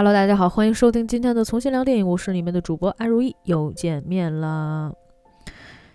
[0.00, 4.90] Hello，大家好，欢迎收听今天的《重新聊电影》，我是你们的主播安如意，又见面了。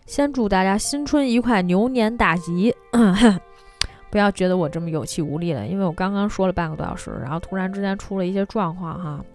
[0.06, 2.72] 先祝大家新春愉快，牛年大吉！
[4.12, 9.26] 不要觉得我这么有气无力了，因为我刚刚说了半个多小时，然后突然之间出了一些状况哈，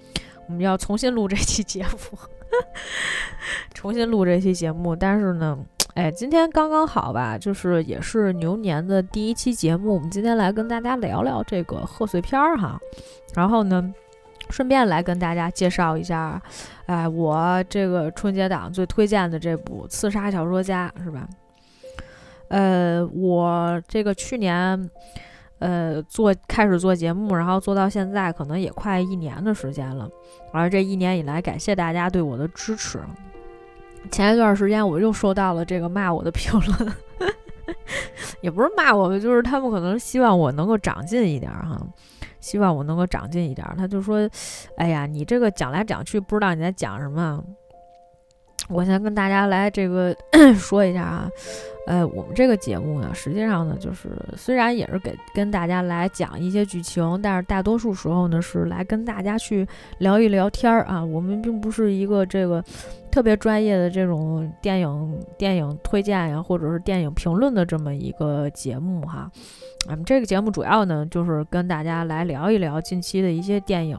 [0.46, 2.16] 我们要重新录这期节目，
[3.74, 4.94] 重新录这期节目。
[4.94, 5.58] 但是呢，
[5.94, 12.78] 哎，今天刚刚好吧，就是也是牛年的第一期节目，我们今天来跟大家聊聊这个贺岁片儿哈，
[13.34, 13.92] 然后呢。
[14.50, 16.40] 顺便来跟大家介绍一下，
[16.86, 21.28] 哎，我这个春节档最推荐的这部《刺杀小说家》是吧？
[22.48, 24.90] 呃，我这个去年，
[25.60, 30.08] 呃，做开始做节目，然后做到现在，可能也快一年的时间了。
[30.52, 32.98] 而这一年以来，感谢大家对我的支持。
[34.10, 36.92] 前一段时间，我又收到了这个骂我的评论，
[38.40, 41.80] 也不是骂我们，就是他们可能希望我能够长进一点哈。
[42.40, 43.66] 希望我能够长进一点。
[43.76, 44.28] 他就说
[44.76, 47.42] ：“哎呀，你这个讲来讲去，不知道你在讲什么。”
[48.68, 50.14] 我先跟大家来这个
[50.54, 51.28] 说一下啊，
[51.88, 59.66] 呃，我们这个节目呢，实际上呢，就是虽然也是给跟大家来讲一些剧情，但是大多数时候呢，是来跟大家去
[59.98, 61.04] 聊一聊天儿啊。
[61.04, 62.62] 我们并不是一个这个
[63.10, 69.30] 特别专业的这种电影电影推荐呀，或者是电影评论的这么一个节目哈。
[69.86, 73.98] 我们这个节目主要呢，就是跟大家来聊一聊近期的一些电影，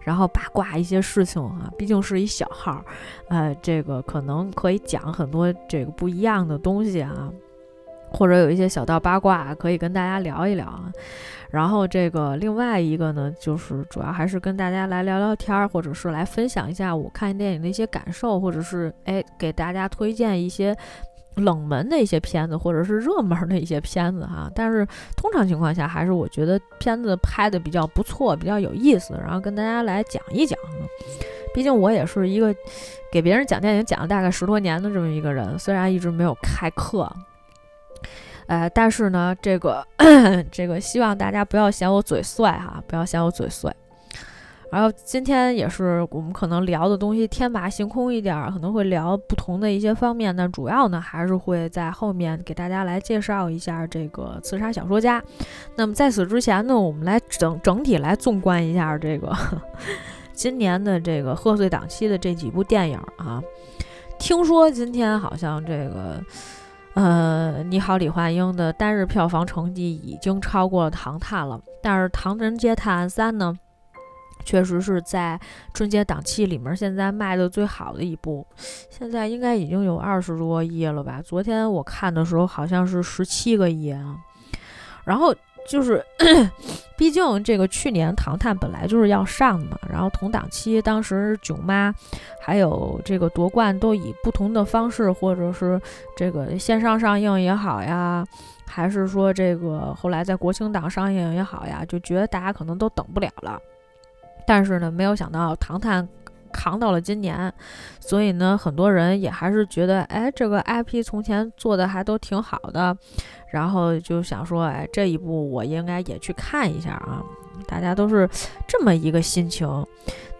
[0.00, 1.72] 然后八卦一些事情啊。
[1.78, 2.84] 毕竟是一小号，
[3.28, 7.30] 呃，这个可能可以讲很多这个不一样的东西啊，
[8.14, 10.90] 或者有一些小道八卦可以跟大家聊一聊啊。
[11.50, 20.74] 然后这个另外一个呢，就是主要还是跟大家来聊聊天儿，或者是来分享一下我看电影的一些感受，或者是哎给大家推荐一些。
[21.36, 30.56] 冷门的一些片子，或者是热门的一些片子哈，但是通常情况下，还是我觉得片子拍的比较不错，比较有意思，然后跟大家来讲一讲。
[31.52, 32.54] 毕竟我也是一个
[33.10, 37.12] 给别人讲电影讲了大概十多年的这么一个人，虽然一直没有开课，
[38.46, 39.86] 呃，但是呢，这个
[40.50, 43.72] 这个希望大家不要嫌我嘴碎哈，不要嫌我嘴碎。
[44.70, 50.34] 然后今天也是我们可能聊的东西天马行空一点儿，可能会聊不同的一些方面。
[50.34, 55.22] 但主要呢，还是会在后面给大家来介绍一下这个刺杀小说家。
[55.76, 59.32] 那么在此之前呢，我们来整整体来纵观一下这个
[60.34, 63.40] 今年的这个贺岁档期的这几部电影啊。
[64.18, 66.20] 听说今天好像这个
[66.94, 73.56] 呃，你好，李焕英的单日票房成绩已经超过了《唐探》了，但是《唐人街探案三》呢？
[74.44, 75.40] 确实是在
[75.72, 78.46] 春节档期里面，现在卖的最好的一部，
[78.90, 81.20] 现在应该已经有二十多亿了吧？
[81.20, 84.16] 昨天我看的时候好像是十七个亿啊。
[85.04, 85.34] 然后
[85.66, 86.04] 就是，
[86.96, 91.92] 毕竟这个去年《唐探》本来就是要上的嘛，然后同档期当时囧妈
[92.40, 95.80] 还有这个夺冠都以不同的方式，或者是
[96.16, 98.24] 这个线上上映也好呀，
[98.66, 103.58] 还是说这个后来在国庆档上映也好呀，就觉得大家可能都等不了了。
[104.46, 106.04] 但是呢，没有想到《唐探》
[106.54, 107.52] 扛到了今年，
[107.98, 112.96] 所以呢，很多人也还是觉得，哎，这个 IP 从前做的还都挺好的，
[113.50, 117.20] 然后就想说，哎，这一部我应该也去看一下啊。
[117.66, 118.28] 大家都是
[118.68, 119.66] 这么一个心情。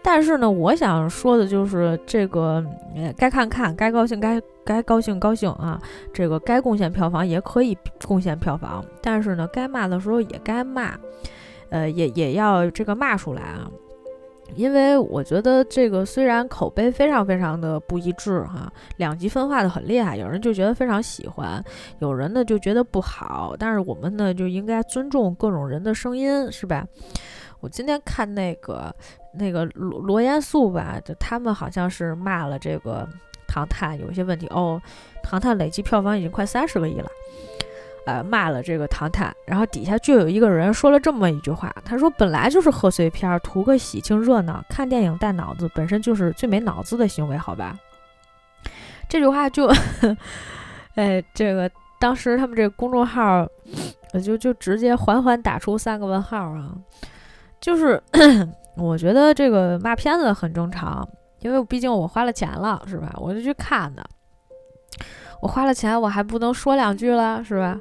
[0.01, 2.63] 但是呢，我想说的就是，这个
[3.17, 5.81] 该看看，该高兴该该高兴高兴啊。
[6.13, 7.75] 这个该贡献票房也可以
[8.05, 10.93] 贡献票房，但是呢，该骂的时候也该骂，
[11.69, 13.67] 呃，也也要这个骂出来啊。
[14.55, 21.63] 因为我觉得这个虽然口碑非常非常的不一致哈，两极分化的很厉害，有人就觉得非常喜欢，
[21.99, 26.85] 有人呢就觉得不好，但是我们呢就应该尊重各种人的声音，是吧？
[27.59, 28.93] 我今天看那个
[29.33, 33.07] 那个罗罗严素吧，就他们好像是骂了这个
[33.47, 34.81] 唐探有一些问题哦，
[35.23, 37.09] 唐探累计票房已经快三十个亿了。
[38.05, 47.75] 呃，骂了这个唐探，然后底下就有一个人说了这么一句话，他说：“本来就是贺岁片，图个喜庆热闹，看电影带脑子本身就是最没脑子的行为，好吧？”
[49.09, 49.71] 这句话就，
[50.95, 51.69] 哎，这个
[51.99, 53.47] 当时他们这个公众号，
[54.23, 56.71] 就就直接缓缓打出三个问号啊，
[57.59, 58.01] 就是
[58.77, 61.07] 我觉得这个骂片子很正常，
[61.39, 63.13] 因为毕竟我花了钱了，是吧？
[63.17, 64.05] 我就去看的。
[65.45, 67.79] 我花了钱，我还不能说两句了，是吧？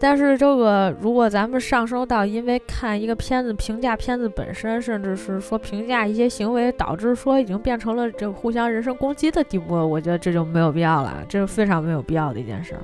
[0.00, 12.74] 但是这个，如果咱们上升到因为看一个片子评价片子本身，甚至是说评价一些行为，导致说已经变成了这互相人身攻击的地步，我觉得这就没有必要了，这是非常没有必要的一件事。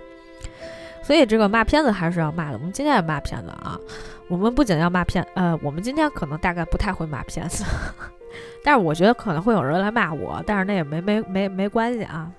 [1.02, 2.56] 所以这个骂片子还是要骂的。
[2.56, 3.76] 我们今天也骂片子啊，
[4.28, 7.64] 我们不仅要骂片，呃，我们今天可能大概不太会骂片子，
[8.62, 12.30] 但是我觉得可能会有人来骂我，但是那也没没没没关系啊。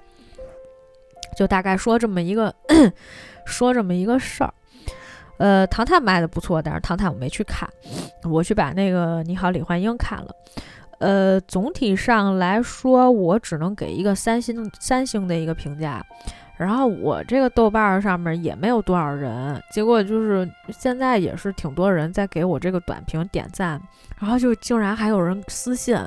[1.36, 2.54] 就大概说这么一个
[3.46, 4.54] 说这么一个事儿。
[5.38, 7.68] 呃，唐探卖的不错，但是唐探我没去看，
[8.24, 10.28] 我去把那个你好李焕英看了。
[11.00, 16.06] 呃，总体上来说，我只能给一个三星三星的一个评价。
[16.58, 23.82] 然后我这个豆瓣上面也没有多少人，结果就是现在也是挺多人在给我这个短评点赞，
[24.20, 25.98] 然后就竟然还有人私信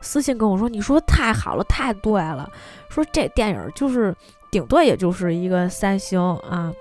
[0.00, 2.50] 私信跟我说：“你说太好了，太对了，
[2.90, 4.12] 说这电影就是
[4.54, 6.72] 顶多也就是一个三星啊。”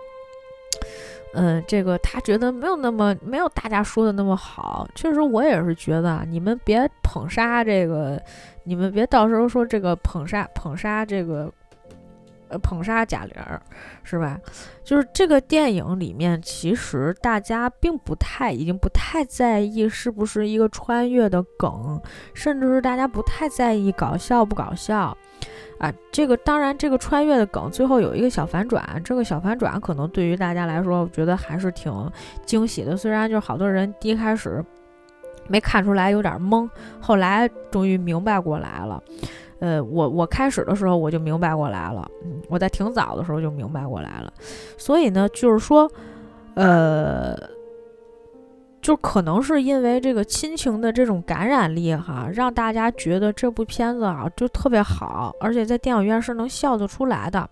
[1.35, 4.87] 嗯，这个他觉得没有那么没有大家说的那么好。
[4.93, 8.21] 确实，我也是觉得，你们别捧杀这个，
[8.65, 11.51] 你们别到时候说这个捧杀捧杀这个，
[12.49, 13.33] 呃，捧杀贾玲，
[14.03, 14.39] 是吧？
[14.83, 21.99] 就是这个电影里面，其实大家并不太已经不太在意是不是一个穿越的梗，
[22.35, 25.17] 甚至是大家不太在意搞笑不搞笑。
[25.77, 31.91] 啊，这个当然，这个穿越的梗最后有一个小反转，这个小反转可能对于大家来说，我觉得还是挺
[32.45, 32.95] 惊喜的。
[32.95, 34.63] 虽然就是好多人第一开始
[35.47, 36.69] 没看出来，有点懵，
[37.01, 39.01] 后来终于明白过来了。
[39.59, 44.31] 呃，我我开始的时候我就明白过来了，嗯，我在挺早的时候就明白过来了。
[44.77, 45.89] 所以呢，就是说，
[46.55, 47.37] 呃。
[48.83, 57.49] 就可能是因为这个亲情的这种感染力哈，让大家觉得这部片子啊就特别好，而且在电影院是能笑得出来的。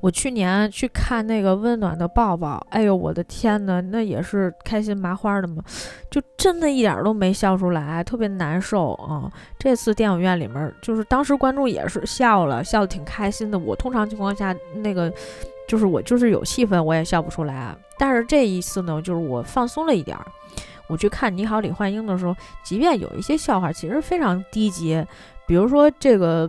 [0.00, 5.62] 我去年去看那个《温暖的抱抱》，哎呦我的天呐，那也是开心麻花的嘛，
[6.10, 9.30] 就真的一点都没笑出来，特别难受啊。
[9.58, 13.58] 这次电影院里面，就是当时观众也是笑了，笑得挺开心的。
[13.58, 15.12] 我通常情况下那个。
[15.72, 17.74] 就是我就是有气氛，我也笑不出来。
[17.98, 20.26] 但是这一次呢，就是我放松了一点儿。
[20.86, 25.02] 我去看《你好，李焕英》的时候，即便有一些笑话，其实非常低级。
[25.46, 26.46] 比如说这个，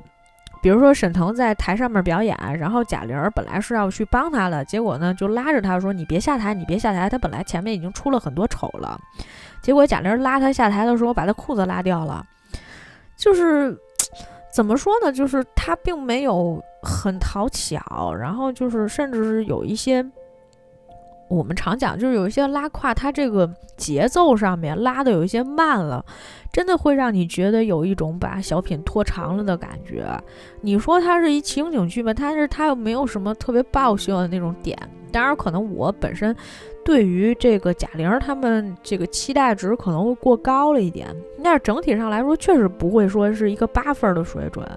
[0.62, 9.00] 比如说沈腾在台上面表演，然后贾玲本来是要去帮他的，结果呢就拉着他说：“你别下台，你别下台。”他本来前面已经出了很多丑了，
[9.62, 12.22] 结果贾玲拉他下台的时候，把他裤子拉掉了。
[13.16, 13.74] 就是
[14.54, 15.14] 怎么说呢？
[15.14, 16.62] 就是他并没有。
[16.84, 20.06] 很讨巧，然后就是甚至是有一些，
[21.30, 26.06] 我们常讲就是有一些拉胯，它这个节奏上面拉的有一些慢了，
[26.52, 30.06] 真的会让你觉得有一种把小品拖长了的感觉。
[30.62, 34.78] 你说它是一情景剧吧，但是它又没有什么特别爆笑的那种点。
[35.14, 36.36] 当然，可能我本身。
[36.86, 41.08] 对于这个贾玲他们这个期待值可能会过高了一点，
[41.42, 44.68] 但是整体上来说确实不会说是一个八分的水准。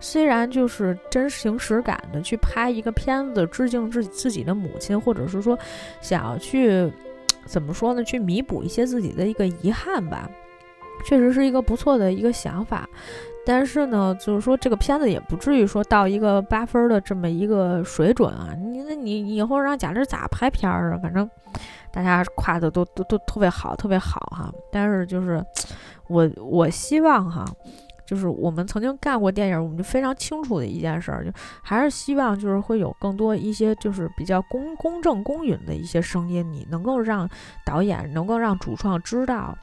[0.00, 5.56] 虽然就是真情实感的去拍一个片子，致敬自自己的母亲，或者是说
[6.00, 6.92] 想要去
[7.46, 10.28] 怎么说呢，去弥补一些自己的一个遗憾吧，
[11.06, 12.90] 确实是一个不错的一个想法。
[13.44, 18.54] 但是呢，就是说这个片子也不至于说到一个八分的这么一个水准啊。
[18.56, 20.98] 你那你以后让贾玲咋拍片儿啊？
[21.02, 21.28] 反正
[21.90, 24.52] 大家夸的都都都特别好，特别好哈。
[24.70, 25.44] 但是就是
[26.06, 27.44] 我我希望哈，
[28.06, 37.28] 就是我们曾经干过电影，我们就非常清楚的一件事儿，就还是希望就是会有更多一些就是比较公公正公允的一些声音，你能够让
[37.66, 39.58] 导演能够让主创知道。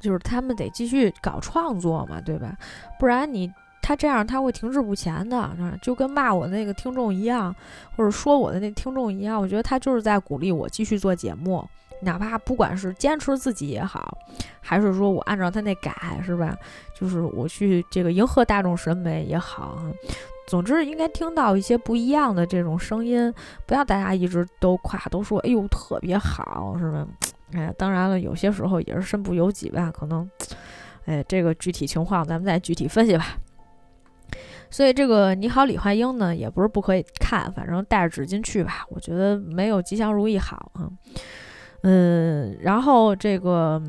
[0.00, 2.56] 就是他们得继续搞创作嘛，对吧？
[2.98, 5.50] 不然你他这样他会停滞不前的，
[5.80, 7.54] 就跟骂我那个听众一样，
[7.96, 9.40] 或者说我的那听众一样。
[9.40, 11.66] 我觉得他就是在鼓励我继续做节目，
[12.02, 14.18] 哪怕不管是坚持自己也好，
[14.60, 16.54] 还是说我按照他那改，是吧？
[16.94, 19.78] 就是我去这个迎合大众审美也好，
[20.48, 23.32] 总之应该听到一些不一样的这种声音，
[23.66, 27.06] 不要大家一直都夸都说哎呦特别好，是吧？
[27.52, 30.30] 哎，当然了，有些时候也是身不由己吧，可能，
[31.06, 33.38] 哎，这个具体情况咱们再具体分析吧。
[34.70, 38.84] 所以这个你好，李焕英呢，也不是不可以看，反正带着纸巾去吧。
[38.90, 40.90] 我觉得没有吉祥如意好啊。
[41.82, 43.82] 嗯，然后这个。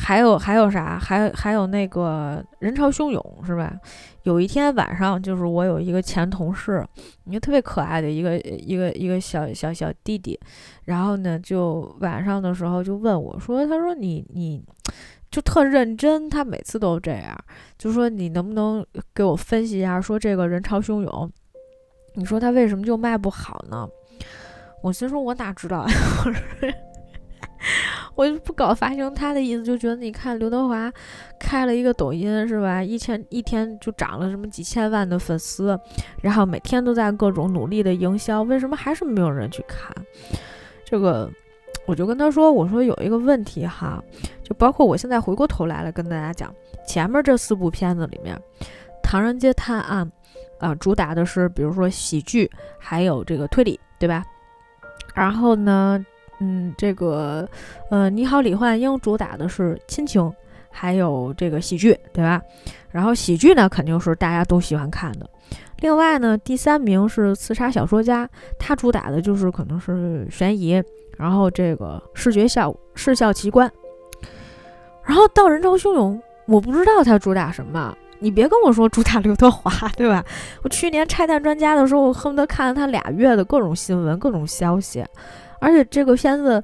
[0.00, 0.96] 还有还有啥？
[0.96, 3.76] 还有还有那个人潮汹涌是吧？
[4.22, 6.86] 有一天晚上，就是我有一个前同事，
[7.24, 10.38] 一个特别可爱的一个一个一个小小小弟弟，
[10.84, 14.64] 然后呢，就晚上的时候就问我说：“他说你你
[15.30, 17.36] 就特认真，他每次都这样，
[17.76, 21.32] 就说你能不能给我分析一下，说这个人潮汹涌，
[22.14, 23.88] 你说他为什么就卖不好呢？”
[24.80, 25.92] 我心说：“我哪知道呀？”
[28.18, 28.28] 我。
[28.28, 30.92] 就不搞发行，他的意思就觉得，你看刘德华
[31.38, 32.82] 开了一个抖音是吧？
[32.82, 35.78] 一千一天就涨了什么几千万的粉丝，
[36.20, 39.90] 然后每天都在各种努力的营销，为什么还是没有人去看？
[40.84, 41.30] 这个
[41.86, 44.02] 我就跟他说，我说有一个问题哈，
[44.42, 46.52] 就包括我现在回过头来了跟大家讲，
[46.86, 48.36] 前面这四部片子里面，
[49.02, 50.10] 《唐人街探案》
[50.66, 54.24] 啊，主打的是比如说喜剧，还有这个推理，对吧？
[55.14, 56.04] 然后呢，
[56.40, 57.48] 嗯，这个
[57.90, 60.32] 呃，你好，李焕英主打的是亲情，
[60.70, 62.40] 还有这个喜剧，对吧？
[62.90, 65.28] 然后喜剧呢，肯定是大家都喜欢看的。
[65.80, 68.28] 另外呢，第三名是刺杀小说家，
[68.58, 70.82] 他主打的就是可能是悬疑，
[71.16, 73.70] 然后这个视觉效视效奇观。
[75.04, 80.24] 然后到人潮汹涌，我不知道他主打什么，你别跟我说主打刘德华，对吧？
[80.62, 85.04] 我去年拆弹专家的时候，我恨不得看了他俩月的各种新闻、各种消息，
[85.60, 86.62] 而且这个片子。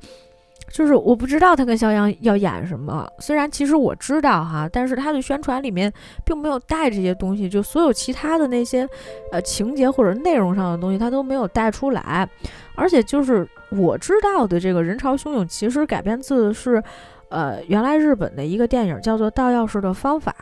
[0.73, 5.93] 就是我不知道他跟肖央要演什么，虽然其实我知道哈，但是他的宣传里面
[6.25, 8.89] 并没有带这些东西，就所有其他的那些
[9.31, 12.29] 呃情节或者内容上的东西他都没有带出来，
[12.75, 16.83] 而且就是我知道的这个人潮汹涌，其实改编自是
[17.29, 20.35] 呃原来日本的一个电影叫做《盗钥匙的方法》，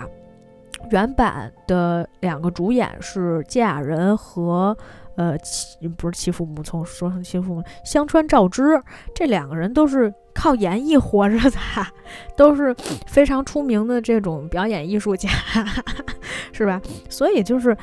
[0.90, 4.74] 原版的两个主演是芥雅人和。
[5.22, 8.82] 呃，齐不是欺父母，从说成齐父母，香川照之
[9.14, 11.58] 这两个人都是靠演艺活着的，
[12.36, 12.74] 都是
[13.06, 15.28] 非常出名的这种表演艺术家，
[16.52, 16.82] 是吧？
[17.08, 17.76] 所以就是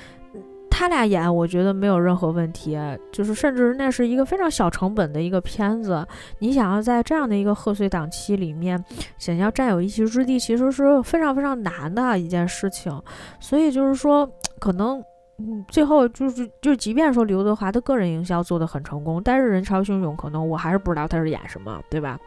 [0.69, 2.77] 他俩演，我觉得没有任何问题。
[3.10, 6.05] 就是甚至那是一个非常小成本的一个片子，
[6.39, 8.84] 你想要在这样的一个贺岁档期里面
[9.17, 13.01] 想要占有一席之地，其实是非常非常难的一件事情。
[13.39, 14.29] 所以就是说，
[14.60, 15.01] 可能。
[15.39, 22.19] 嗯，最后就是就，即便说刘德华的个人营销做得很成功，但是人潮汹涌，可能我还是不知道他是演什么，对吧？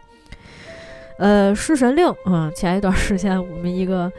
[1.18, 4.10] 呃，侍神令，嗯，前一段时间我们一个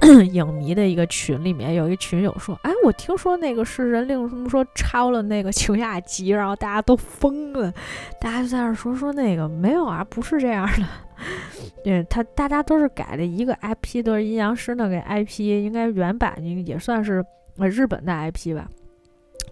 [0.32, 7.72] 影迷的一个群里面有一群友说，哎，我听说那个侍神令什么说抄了那个晴雅集，然后大家都疯了，
[8.20, 10.84] 大家就在那说说那个没有啊，不是这样的，
[11.84, 16.34] 对他大家都是改的一个 IP，都是阴阳师那个 IP，应该原版
[16.66, 17.24] 也算是。
[17.58, 18.66] 呃，日本的 IP 吧，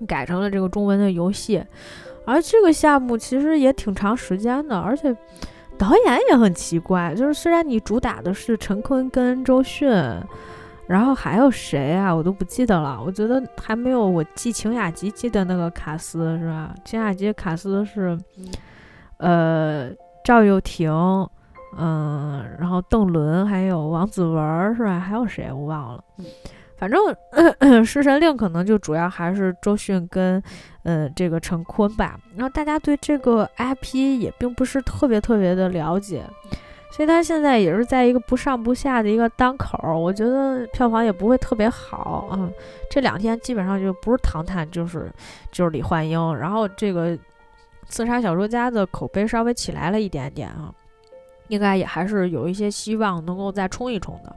[0.07, 1.63] 改成了这个中文的游戏，
[2.25, 5.15] 而这个项目其实也挺长时间的，而且
[5.77, 9.91] 导演也很奇怪，就是虽然你主打的是陈坤跟周迅，
[10.87, 16.75] 然后还有谁啊，我都不记得了，我觉得还没有我记《晴雅集》记得那个卡斯是吧？
[16.89, 18.19] 《晴雅集》卡斯是
[19.19, 19.91] 呃
[20.25, 20.91] 赵又廷，
[21.79, 24.99] 嗯，然后邓伦，还有王子文是吧？
[24.99, 26.05] 还有谁我忘了。
[26.77, 27.01] 反正
[27.85, 30.43] 《食神令》可能就主要还是周迅跟，
[30.85, 32.19] 呃，这个陈坤吧。
[32.37, 36.25] 然后大家对这个 IP 也并不是特别特别的了解，
[36.93, 39.99] 所以他现在也是在一个不上不下的一个当口。
[39.99, 42.49] 我觉得票房也不会特别好啊。
[42.89, 45.11] 这两天基本上就不是唐探就是
[45.51, 47.11] 就是李焕英，然后这个
[47.89, 50.73] 《刺杀小说家》的口碑稍微起来了一点点啊，
[51.49, 54.35] 应该也还是有一些希望能够再冲一冲的。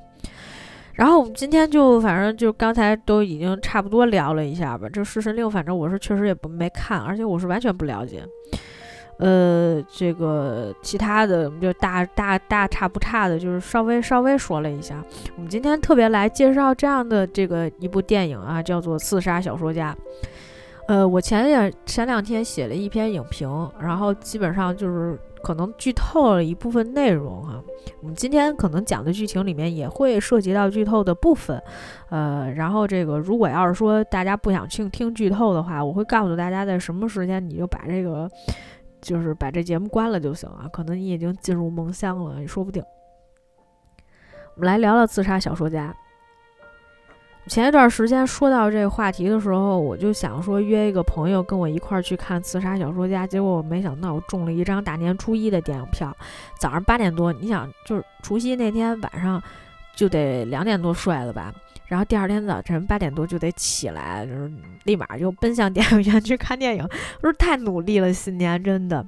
[0.94, 4.90] 然后我们今天就反正就刚才都已经差不多聊了一下吧。
[4.90, 8.24] 这《侍神令》反正我是确实也不没看，而且我是完全不了解。
[9.18, 15.02] 呃，这个其他的就大大大差不差的，就是稍微稍微说了一下。
[15.38, 19.96] 我们今天特别来介绍这样的这个一部电影啊，叫做《刺杀小说家》。
[20.88, 25.18] 呃，我前两前两天写了一篇影评，然后基本上就是。
[25.44, 27.62] 可能剧透了一部分内容哈，
[28.02, 31.62] 我们今天可能讲的剧情里面也会涉及到剧透的部分，
[32.10, 38.30] 呃，然后这个如果要是说大家不想听听剧透的话，我会告诉大家在什么时间你就把这个
[39.02, 42.84] 就是把这节目关了就行啊，可能你已经进入梦乡了，也说不定。
[44.56, 45.96] 我们来聊聊自杀小说家。
[47.52, 56.16] 前一段时间说到这个话题的时候，我就想说约一个朋友跟我一块儿去看《刺杀小说家》，结果我没想到我中了一张大年初一的电影票，
[56.58, 59.44] 早上八点多，你想就是除夕那天晚上
[59.94, 61.54] 就得两点多睡了吧，
[61.88, 64.50] 然后第二天早晨八点多就得起来，就是
[64.86, 66.88] 立马就奔向电影院去看电影，
[67.20, 69.06] 不是太努力了，新年真的，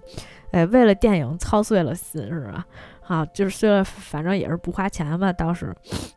[0.52, 2.66] 哎，为了电影操碎了心，是吧？
[3.08, 5.76] 啊，就是虽然反正也是不花钱吧，倒是，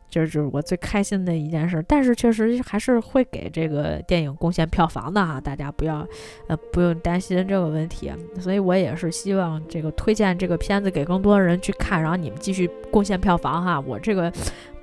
[0.08, 1.84] 就是我最开心的一件事。
[1.88, 6.06] 但是确实还是会给这个电影贡献票房的哈，大家不要
[6.48, 8.12] 呃不用担心这个问题。
[8.38, 13.80] 所以我也是希望这个推荐这个片子给更多的人去看，然后你们继续贡献票房哈。
[13.80, 14.32] 我这个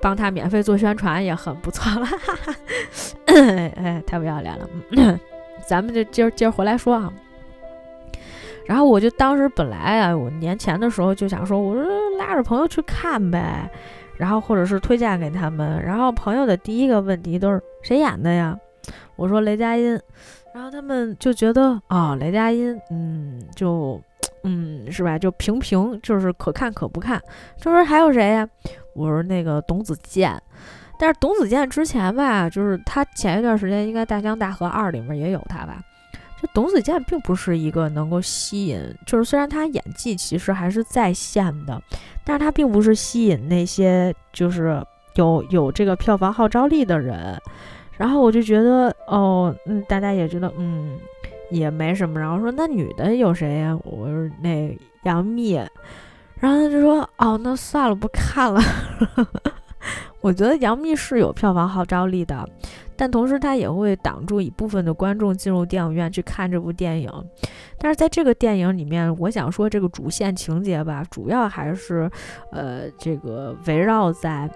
[0.00, 2.54] 帮他免费做宣传也很不错了，哈 哈。
[3.26, 4.68] 哎，太不要脸了。
[5.66, 7.12] 咱们就今儿今儿回来说啊。
[8.66, 11.84] 然后我就当时本来啊，我年前的时候就想说，我说
[12.18, 13.70] 拉着朋友去看呗，
[14.16, 15.82] 然后或者是推荐给他们。
[15.82, 18.58] 然后朋友的第一个问题都是谁演的呀？
[19.16, 20.00] 我说雷佳音。
[20.54, 24.00] 然后他们就觉得啊，雷佳音，嗯，就
[24.44, 25.18] 嗯，是吧？
[25.18, 27.20] 就平平，就是可看可不看。
[27.58, 28.48] 这时候还有谁呀？
[28.94, 30.40] 我说那个董子健。
[30.96, 35.82] 但是董子健之前吧，就是他前一段时间应该《大江大河二》里面也有他吧。
[36.54, 41.82] 董子健并不是一个能够吸引，就是虽然他演技其实还是在线的，
[42.24, 44.80] 但是他并不是吸引那些就是
[45.16, 47.36] 有有这个票房号召力的人。
[47.96, 50.98] 然后我就觉得，哦，嗯，大家也觉得，嗯，
[51.50, 52.18] 也没什么。
[52.18, 53.76] 然后说那女的有谁呀？
[53.84, 55.54] 我说那杨幂。
[56.40, 58.60] 然后他就说，哦，那算了，不看了。
[60.24, 62.48] 我觉得杨幂是有票房号召力的，
[62.96, 67.12] 但同时她也会挡住一部分的观众进入电影院去看这部电影。
[67.78, 72.10] 但是在这个电影里面，我想说这个主线情节吧，主要还是，
[72.52, 74.50] 呃，这个围绕在。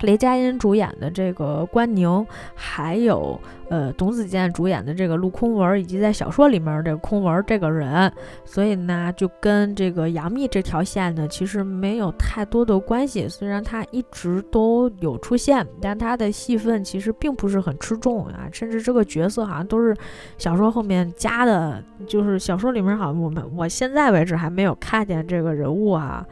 [0.00, 3.38] 雷佳音主演的这个关宁，还有
[3.68, 8.10] 呃董子健主演的这个陆空文，以及在小说里面这个空文这个人，
[8.44, 13.28] 所以呢，就跟这个杨幂这条线呢，其实没有太多的关系。
[13.28, 19.94] 虽然她一直都有出现，但她的戏份其实并不是很吃重啊，甚至这个角色好像都是
[20.38, 26.26] 小说后面加的，就是小说里面好像我们我现在为止还没有看见这个人物啊，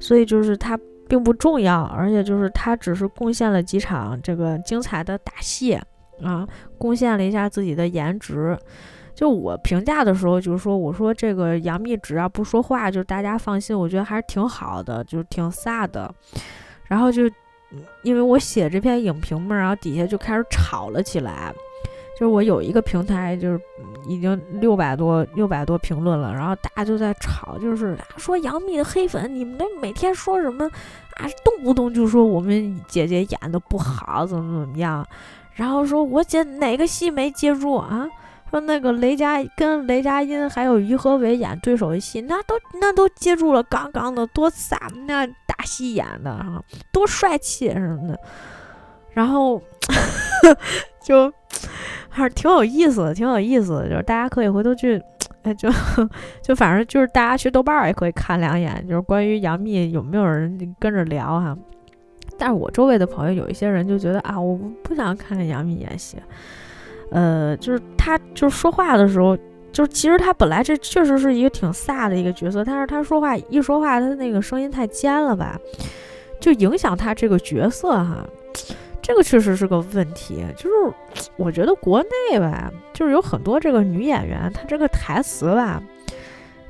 [0.00, 0.78] 所以就是他。
[1.12, 5.78] 并不重要，而且就是他只是贡献了几场这个精彩的打戏
[6.22, 8.58] 啊，贡献了一下自己的颜值。
[9.14, 16.10] 就我评价的时候，就是说，我说这个杨幂只要不说话，就大家放心，我觉得还是挺好的，就是挺飒的。
[16.86, 17.24] 然后就
[18.04, 21.52] 因为我写这篇影评嘛，然后底下就开始吵了起来。
[22.22, 23.60] 就是我有一个平台，就是
[24.06, 30.64] 已经六百多六百多评论了，然后大家就在吵，就是说杨幂的黑粉，你们都每天说什么
[31.16, 31.26] 啊？
[31.44, 35.04] 动不动就说我们姐姐演的不好，怎么怎么样？
[35.54, 38.06] 然后说我姐哪个戏没接住啊？
[38.52, 44.76] 说那个雷佳跟雷佳音还有于和伟演对手戏，那都那都接住了，杠杠的多飒，
[45.08, 48.16] 那大戏演的哈，多帅气什么的，
[49.10, 49.60] 然后
[51.02, 51.32] 就。
[52.14, 55.02] 还是挺有意思的，挺有意思的，就是大家可以回头去，
[55.42, 55.70] 哎，就
[56.42, 61.56] 就反正就是大家去豆瓣儿也可以看两眼，就是关于杨幂有没有人跟着聊哈。
[62.38, 66.18] 但是我周围的朋友有一些人就觉得啊，我不想看杨幂演戏，
[67.10, 69.34] 呃，就是她就是说话的时候，
[69.72, 75.58] 就是其实她本来这确实是一个挺飒的一个角色，但是她说话一说话，她那个声音太尖了吧，
[76.40, 78.26] 就影响她这个角色哈。
[79.02, 85.82] 这个确实是个问题，就是 我觉得国内吧，就是有很多这个女演员，她这个台词吧，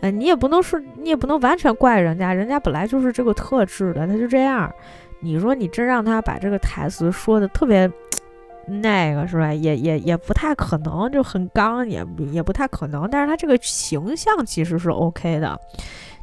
[0.00, 4.72] 呃，你也不能说，你也不能完全怪人家，人家本来就是这个特质的，她就这样。
[5.20, 7.88] 你说你真让她把这个台词说的特别
[8.66, 9.52] 那个是吧？
[9.52, 13.06] 也也也不太可能，就很刚，也也不太可能。
[13.10, 15.60] 但是她这个形象其实是 OK 的。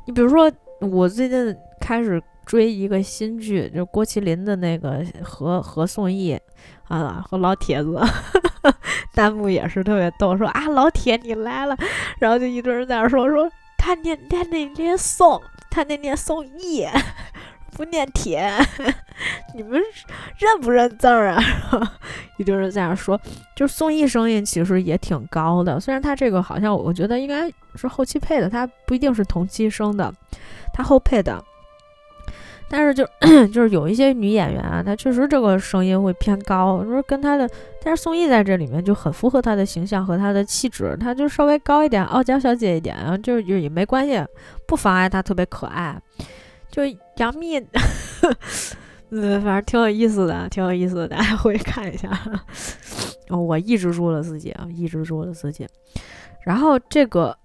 [0.05, 2.19] 你比如说，我最近开始。
[2.49, 6.41] 追一个新剧，就郭麒麟的那个和和宋轶
[6.87, 8.01] 啊，和老铁子，
[9.13, 11.77] 弹幕也是特别逗，说啊老铁你来了，
[12.17, 16.89] 然后就一堆人在那说说他念他那念宋，他那念宋轶，
[17.73, 18.51] 不念铁，
[19.53, 19.79] 你们
[20.39, 21.43] 认不认字儿啊？
[22.37, 23.21] 一堆人在那说，
[23.55, 30.11] 就宋轶声音其实也挺高的，虽然他这个好像我觉得应该是后期配的，他不一定是同期生的，
[30.73, 31.45] 他后配的。
[32.69, 33.03] 但是就
[33.51, 36.83] 就是有一些女演员啊，她确实这个声音会偏高。
[36.85, 37.49] 说跟她的，
[37.83, 44.23] 但是宋轶在这里面就很符合她的形象和她的气质，她就稍微高一点，傲娇小姐一点，然后就就也没关系，
[44.67, 45.99] 不妨碍她特别可爱。
[46.69, 46.83] 就
[47.17, 47.59] 杨幂，
[49.09, 52.09] 嗯，反正挺有意思的，挺有意思的，大家回去看一下。
[53.29, 55.67] 哦我抑制住了自己啊，抑制住了自己。
[56.45, 57.35] 然后这个，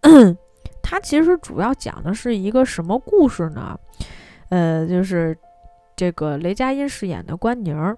[0.83, 3.79] 它其实主要讲的是一个什么故事呢？
[4.51, 5.37] 呃，就是
[5.97, 7.97] 这个雷佳音饰演的关宁，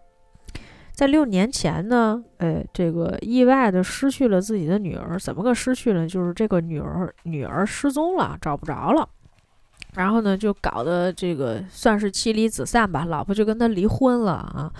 [0.93, 5.19] 在六年前呢，呃，这个意外的失去了自己的女儿。
[5.19, 6.07] 怎么个失去了？
[6.07, 9.09] 就是这个女儿女儿失踪了，找不着了。
[9.95, 14.71] 然后呢，就搞得这个算是妻离子散吧，老婆就跟他离婚了啊。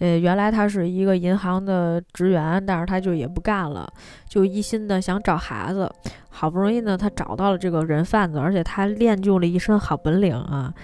[0.00, 3.88] 呃，原来他是一个银行的职员，但是他就也不干了，
[4.28, 5.88] 就一心的想找孩子。
[6.28, 10.74] 好不容易呢，他找到了这个人贩子，而且他练就了一身好本领啊。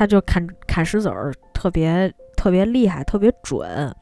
[0.00, 3.94] 他就砍砍石子儿，特别特别厉害，特别准。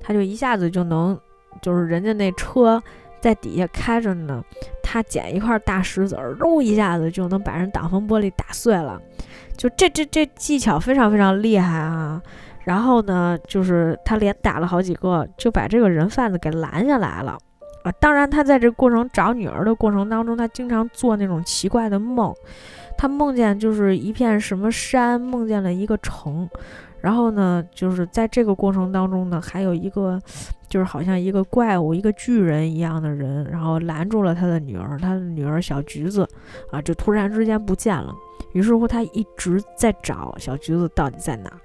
[0.00, 1.16] 他就一下子就能，
[1.62, 2.82] 就是人家那车
[3.20, 4.42] 在底下开着呢，
[4.82, 9.00] 他捡一块大石子儿，咚一下子就能把人挡风玻璃打碎了。
[9.56, 12.20] 就这这这技巧非常非常厉害啊！
[12.64, 17.38] 然后呢，就是他连打了好几个，就把这个人贩子给拦下来了。
[17.84, 22.34] 啊，当然，他在这过程找女儿的过程当中，他经常做那种奇怪的梦。
[23.04, 26.48] 他梦见就是一片什么山，梦见了一个城。
[27.02, 30.18] 然后呢，就是在这个过程当中呢，还有一个，
[30.70, 36.26] 就是好像一个怪物、一个巨人一样的人，然后拦住了他的女儿，他的女儿小橘子，
[36.70, 38.10] 啊，就突然之间不见了。
[38.54, 41.60] 于是乎，他一直在找小橘子到底在哪儿。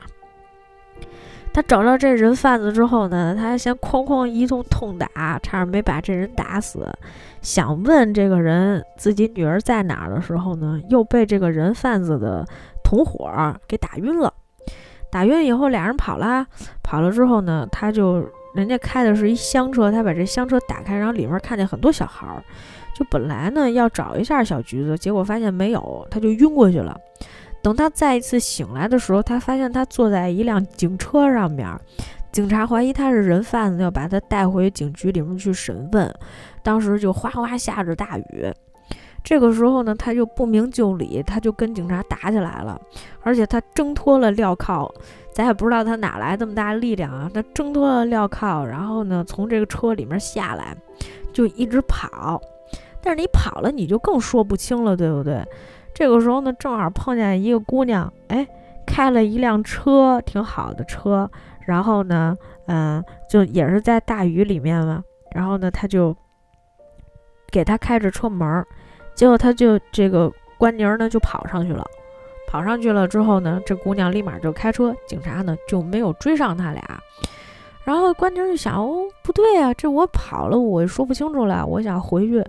[1.54, 6.86] 他找到这人贩子之后呢，他先哐哐一通痛打，差点没把这人打死。
[7.42, 12.46] 想问这个人自己女儿在哪儿的时候呢，又被这个人贩子的
[12.84, 13.30] 同伙
[13.68, 14.34] 给打晕了。
[15.12, 16.46] 打晕以后，俩人跑了。
[16.84, 18.24] 跑了之后呢，他就
[18.54, 22.44] 人家开的是一厢车，他把这厢车打开，然后里面看见很多小孩儿。
[22.94, 26.96] 就本来呢要找一下小橘子，结果发现没有，他就晕过去了。
[27.62, 31.68] 等他再一次醒来的时候，他发现他坐在一辆警车上面，
[32.32, 36.14] 警察怀疑他是人贩子，要把他带回警局里面去审问。
[36.64, 38.52] 当时就哗哗下着大雨，
[39.24, 42.80] 这个时候呢，他就不明就里，他就跟警察打起来了，
[43.22, 44.90] 而且他挣脱了镣铐，
[45.34, 47.30] 咱也不知道他哪来这么大力量啊！
[47.34, 50.76] 他挣脱了镣铐，然后呢，从这个车里面下来，
[51.34, 52.40] 就一直跑。
[53.02, 55.44] 但是你跑了，你就更说不清了，对不对？
[55.94, 58.48] 这个时候呢，正好碰见一个姑娘，哎，
[58.86, 61.30] 开了一辆车，挺好的车。
[61.70, 65.04] 然后呢，嗯，就也是在大雨里面嘛。
[65.36, 66.16] 然后呢，他就
[67.52, 68.66] 给他开着车门，
[69.14, 71.86] 结果他就这个关宁呢就跑上去了。
[72.48, 76.82] 跑上去了之后呢，这姑娘立马就开车，警察呢就没有追上他俩。
[77.84, 82.44] 然后关宁就想，哦，不对啊，这我跑了，我说不清楚了，我想回去。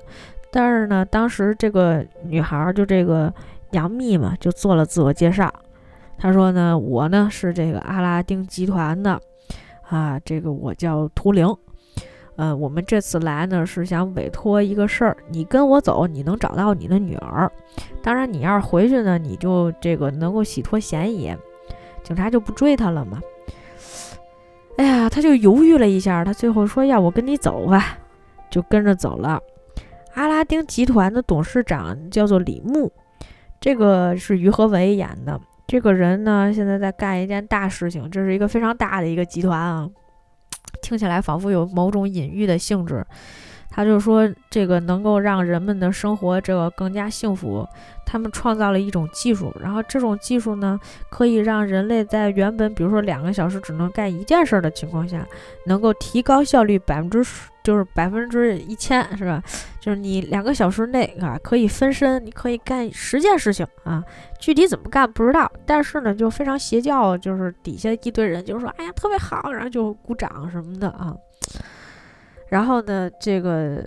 [0.51, 3.31] 但是呢，当时这个女孩就这个
[3.73, 5.53] 杨幂嘛，就做了自我介绍。
[6.23, 9.19] 他说呢，我呢是这个阿拉丁集团的，
[9.89, 11.57] 啊，这个我叫图灵，
[12.37, 17.51] 呃，我们这次来呢是想委托一个事儿，你跟我走，你能找到你的女儿。
[18.03, 21.35] 当然，你要是回去呢，你就这个能够洗脱嫌疑，
[22.03, 23.19] 警察就不追他了嘛。
[24.77, 27.99] 哎呀，他就犹豫了一下，他最后说要我跟你走吧，
[28.51, 29.41] 就跟着走了。
[30.13, 32.93] 阿拉丁集团的董事长叫做李牧，
[33.59, 35.41] 这个是于和伟演的。
[35.71, 39.89] 这个人呢，现在在干一件大事情，这是一个非常大的一个集团啊，
[40.83, 43.07] 听起来仿佛有某种隐喻的性质。
[43.71, 47.65] 他就说，这个能够让人们的生活这个更加幸福。
[48.05, 50.77] 他们创造了一种技术，然后这种技术呢，
[51.09, 55.25] 可以让人类在原本比如说两个小时只能干一件事儿的情况下，
[55.67, 59.43] 能够提高效率百分之十，就是百分之一千，是吧？
[59.81, 64.03] 就是你两个小时内啊，可以分身，你可以干十件事情啊。
[64.39, 71.15] 具体怎么干不知道，但是呢，就非常邪教，就是底下一堆人就说，哎呀，特别好，然后就鼓掌什么的啊。
[72.49, 73.85] 然后呢，这个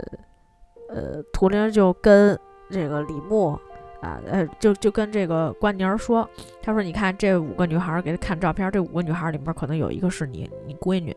[0.89, 2.37] 呃，图灵就跟
[2.69, 3.59] 这个李牧。
[4.03, 6.29] 啊，呃，就就跟这个关宁说，
[6.61, 11.15] 他说：“你看这五个女孩儿，给他看照片，这五个女孩儿里面可能有一个是你，你闺女。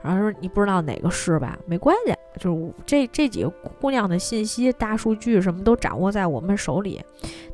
[0.00, 1.58] 然后说你不知道哪个是吧？
[1.66, 7.02] 没关系，就是这这几个姑娘的信息、大数据什么都掌握在我们手里。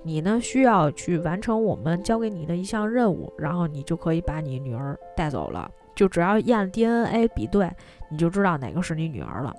[0.02, 5.70] 你呢，需要去完成我们交给你的一项任务，然后你就可以把你女儿带走了。
[5.94, 7.70] 就只要验 DNA 比对，
[8.10, 9.54] 你就知道哪个是你女儿了。”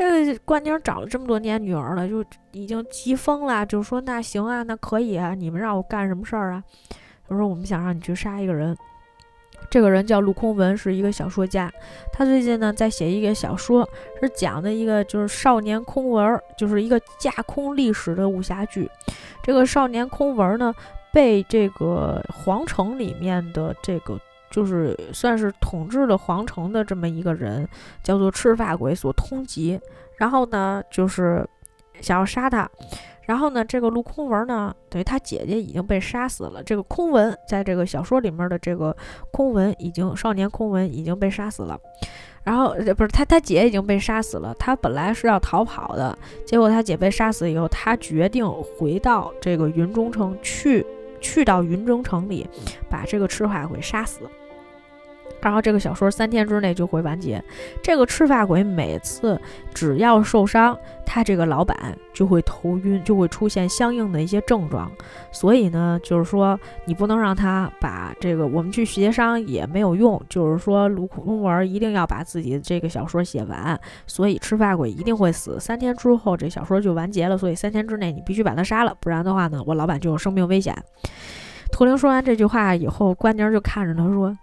[0.00, 6.64] 这个关宁找了这么多年女儿了，就已经急疯了，就说那行啊，那可以啊，你们让我干什么事儿啊？
[7.28, 8.74] 他说我们想让你去杀一个人，
[9.68, 11.70] 这个人叫陆空文，是一个小说家。
[12.12, 13.86] 他最近呢在写一个小说，
[14.20, 18.90] 是讲的一个就是少年空文，就是一个架空历史的武侠剧。
[19.42, 20.74] 这个少年空文呢
[21.12, 24.18] 被这个皇城里面的这个。
[24.50, 27.68] 就是算是统治了皇城的这么一个人，
[28.02, 29.80] 叫做赤发鬼所通缉，
[30.16, 31.46] 然后呢，就是
[32.00, 32.68] 想要杀他，
[33.26, 36.62] 然后呢，这个陆空文呢，等于他姐姐已经被杀死了。
[36.62, 38.96] 这个空文在这个小说里面的这个
[39.30, 41.78] 空文已经少年空文已经被杀死了，
[42.42, 50.84] 然后不是他他姐已经被杀死了，他本来是要逃跑的，结果他姐被杀死以后，他决定回到这个云中城去，
[51.20, 52.48] 去到云中城里，
[52.88, 54.20] 把这个赤发鬼杀死。
[55.42, 57.42] 然后这个小说三天之内就会完结。
[57.82, 59.40] 这个赤发鬼每次
[59.72, 64.90] 只要受伤，他这个老板就会头晕，就会出现相应的一些症状。
[65.32, 70.20] 所以呢，就是说你不能让他把这个我们去协商也没有用。
[70.28, 75.58] 就是说卢空文一定要把自己这个小说写完，所以赤发鬼一定会死。
[75.58, 80.76] 三天之后这小说就完结了，所以三天之内你必须把他杀了，不然的话呢，我老板就有生命危险。
[81.72, 84.36] 图灵说完这句话以后，关宁就看着他说。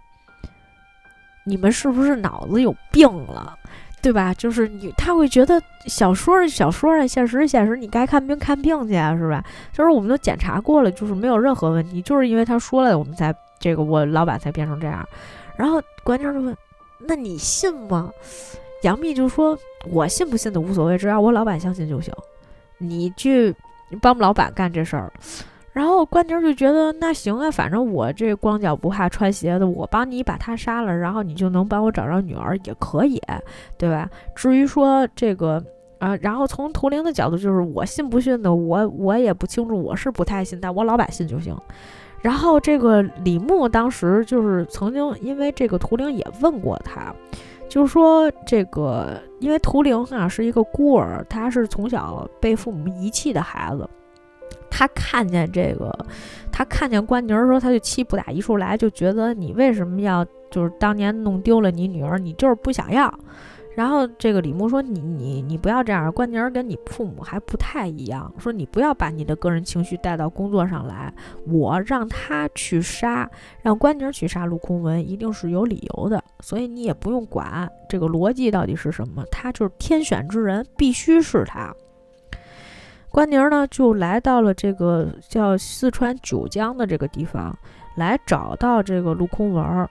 [1.48, 3.56] 你们是不是脑子有病了？
[4.00, 4.32] 对吧？
[4.34, 9.42] 就是你，他会觉得小说是小说啊，现实是现实，你该看病看病去啊，是吧？
[9.72, 15.06] 就是我们都检查过了，就是没有任何问题，就是因为他说了，我们才这个我老板才变成这样。
[15.56, 16.56] 然后关键就问，
[17.00, 18.08] 那你信吗？
[18.84, 19.58] 杨幂就说，
[19.90, 22.14] 我信不信的无所谓，只要我老板相信就行。
[22.78, 23.52] 你去
[24.00, 25.12] 帮老板干这事儿。
[25.78, 33.22] 然后关宁就觉得那行啊，反正我这光脚不怕穿鞋的，我帮你把他杀了，然后你就能帮我找着女儿也可以，
[33.76, 34.10] 对吧？
[34.34, 35.64] 至于说这个
[36.00, 41.56] 啊，然后从图灵的角度，就是我信不信的，我我也不清楚，我是不太信，但我老百姓就行。
[42.20, 47.14] 然后这个李牧当时就是曾经因为这个图灵也问过他，
[47.68, 53.88] 就是说这个因为图灵啊是一个孤儿，他是从小被父母遗弃的孩子。
[54.70, 55.92] 他看见这个，
[56.52, 63.12] 他看见关宁的时候，他就气不打一处来，就觉得你为什么要就是当年弄丢了你女儿，你就是不想要。
[63.74, 71.14] 然后这个李牧说：“你你你不要这样，关宁跟你父母还不太一样，说你不要把你的个人情绪带到工作上来。
[71.46, 73.30] 我让他去杀，
[73.62, 81.72] 让关宁去杀陆空文，一定是有理由的，所以你也不用管这个逻辑到底是什么，他就是天选之人，必须是他。”
[83.10, 87.56] 关宁呢，就来到了这个叫四川九江的这个地方，
[87.96, 89.88] 来找到这个陆空文儿。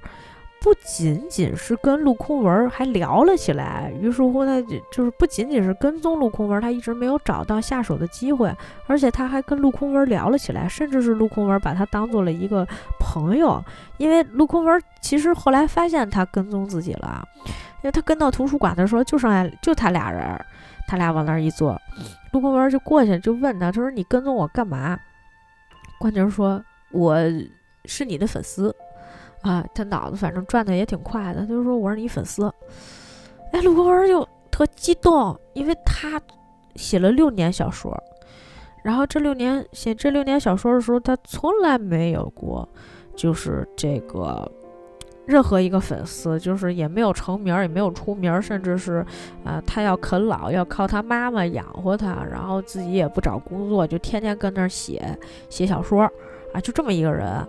[0.59, 8.51] 不仅仅是跟陆空文儿还聊了起来，于是乎他就就是不仅仅是跟踪陆空文儿，他一直没有找到下手的机会，
[8.87, 12.67] 而且他还跟陆空文儿聊了起来，甚至是陆空文儿把他当做了一个
[12.99, 13.63] 朋友。
[13.97, 20.23] 因为陆空文儿其实后来发现他跟踪自己了，因为他跟到图书馆的时候就剩下就他俩人。
[20.87, 21.79] 他俩往那儿一坐，
[22.31, 24.97] 陆博文就过去就问他，他说：“你跟踪我干嘛？”
[25.99, 27.17] 关宁说：“我
[27.85, 28.73] 是你的粉丝
[29.41, 32.51] 啊。”他脑子反正转的也挺快的，他就说：“我是你粉丝。”
[33.51, 36.21] 哎，陆博文就特激动，因为他
[36.75, 37.95] 写了六年小说，
[38.83, 42.67] 然后这六年写这六年小说的时候，他从来没有过
[43.15, 44.49] 就是这个。
[45.27, 49.05] 任何一个粉丝，就是也没有成名，也没有出名，甚至是，
[49.43, 55.17] 呃，他要啃老，要靠他妈妈养活他，然后自己也不找工作，就天天跟那儿写
[55.49, 56.03] 写小说，
[56.53, 57.45] 啊，就这么一个人。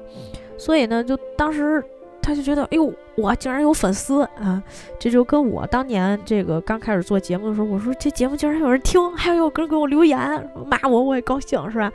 [0.58, 1.80] 所以呢，就当时
[2.20, 4.60] 他就觉得，哎呦，我竟然有粉丝啊！
[4.98, 10.18] 这就跟我当年这个刚开始做节目的时候，我说这节目竟然有人听，还有个人给我留言
[10.66, 11.92] 骂我，我也高兴，是吧？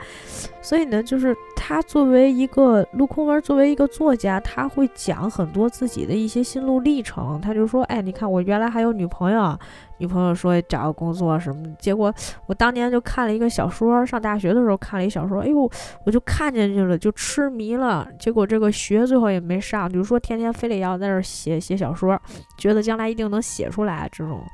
[0.62, 1.36] 所以呢，就是。
[1.66, 7.40] 他作为一个陆空文，作为一个作家，他会讲很多自己的一些心路历程。
[7.40, 9.58] 他就说：“哎，你看我原来还有女朋友，
[9.96, 12.12] 女朋友说找个工作什么，结果
[12.44, 15.70] 我当年就看了一个小说，上大学的时候看了一小说，哎呦，
[16.04, 18.06] 我就看进去了，就痴迷了。
[18.18, 22.20] 结果这个学最后也没上，就是说天天非得要在这写写小说，
[22.58, 24.44] 觉得将来一定能写出来这种，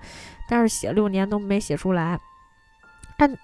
[0.48, 2.16] 但是写六年都没写出来。
[3.18, 3.36] 但。”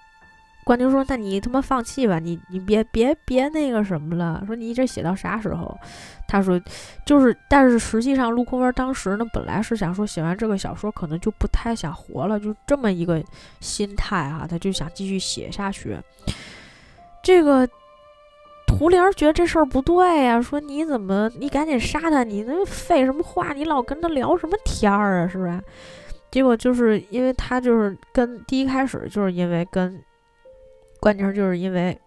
[0.67, 4.43] 关宁说：“那你他妈放弃吧，你你别别别那个什么了。
[4.45, 5.73] 说你这写到啥时候？”
[6.27, 6.61] 他说
[7.07, 13.23] ：“就是，但是实际上，陆空文当时呢，本来是想说写完这个小说，可能就不太想活了，就这么一个
[13.61, 15.97] 心态啊，他就想继续写下去。
[17.23, 17.65] 这个
[18.67, 23.53] 图灵觉得这事儿不对呀，说你怎么你赶紧杀他，你那废什么话？
[23.53, 25.27] 你老跟他聊什么天儿啊？
[25.29, 25.63] 是不是？
[26.29, 29.97] 结果就是因为他就是跟第一开始就是因为跟。”
[30.99, 31.97] 关宁就是因为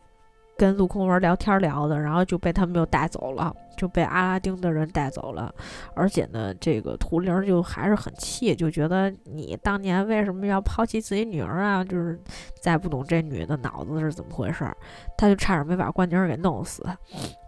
[0.56, 5.54] 跟陆空文聊天聊的，然后就被他们又带走了，就被阿拉丁的人带走了。
[5.94, 11.82] 而且呢，这个图灵就还是很气，就觉得你当年为什么要抛弃自己女儿啊？
[11.82, 12.20] 就是
[12.60, 14.76] 再不懂这女的脑子是怎么回事儿，
[15.16, 16.84] 他就差点没把关宁给弄死。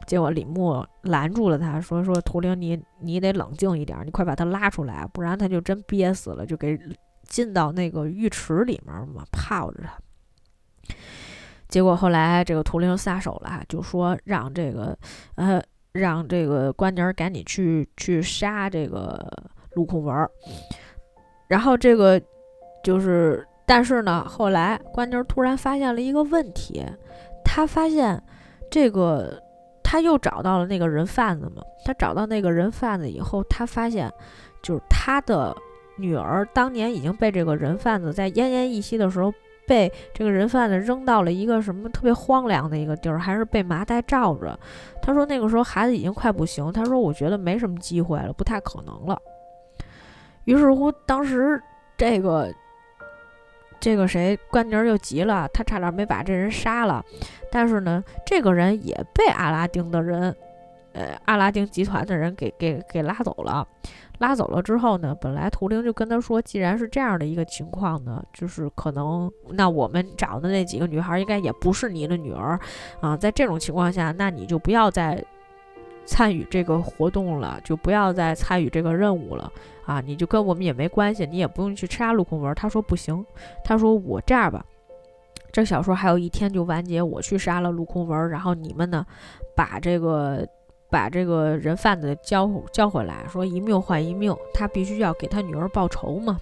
[0.06, 6.78] 结果李牧拦住了他，说：“说图灵，你你得冷静一点，你快把他拉出来，不然他就真憋死了，就给
[7.24, 9.92] 进到那个浴池里面嘛，泡着他。”
[11.72, 14.94] 结果后来这个图灵撒手了，就说让这个
[15.36, 15.58] 呃
[15.92, 19.18] 让这个关宁赶紧去去杀这个
[19.72, 20.14] 陆空文。
[21.48, 22.20] 然后这个
[22.84, 26.84] 就是，但是呢，后来关宁突然发现了一个问题，
[27.42, 28.22] 他发现
[28.70, 29.42] 这个
[29.82, 31.62] 他又找到了那个人贩子嘛。
[31.86, 34.12] 他找到那个人贩子以后，他发现
[34.62, 35.56] 就是他的
[35.96, 39.32] 女儿当年已经被这个人贩子在奄奄一息的时候。
[39.72, 44.58] 被这个人贩子扔到了一个什么特别荒凉的一个地儿，还是被麻袋罩着。
[45.00, 49.18] 他说那个时候孩子已经快不行，他说我觉得没什么机会了，不太可能了。
[50.44, 51.58] 于是乎，当时
[51.96, 52.52] 这个
[53.80, 57.02] 这个谁关宁就急了，他差点没把这人杀了。
[57.50, 60.36] 但是呢，这个人也被阿拉丁的人，
[60.92, 63.66] 呃，阿拉丁集团的人给给给拉走了。
[64.22, 72.56] 拉走了之后呢，本来图灵就跟他说，既然是这样的一个情况呢，就是可能那我们找的那几个女孩应该也不是你的女儿
[73.00, 75.20] 啊，在这种情况下，那你就不要再
[76.06, 79.50] 参与这个活动了，就不要再参与这个任务了
[79.84, 82.54] 啊，你就跟我们也没关系，你也不用去杀陆空文。
[82.54, 83.26] 他说不行，
[83.64, 84.64] 他说我这样吧，
[85.50, 89.04] 这小说还有一天就完结，我去杀了陆空文，然后你们呢，
[89.56, 90.46] 把这个。
[90.92, 96.38] 把这个人贩子交交回来，说一命换一命，他必须要给他女儿报仇嘛。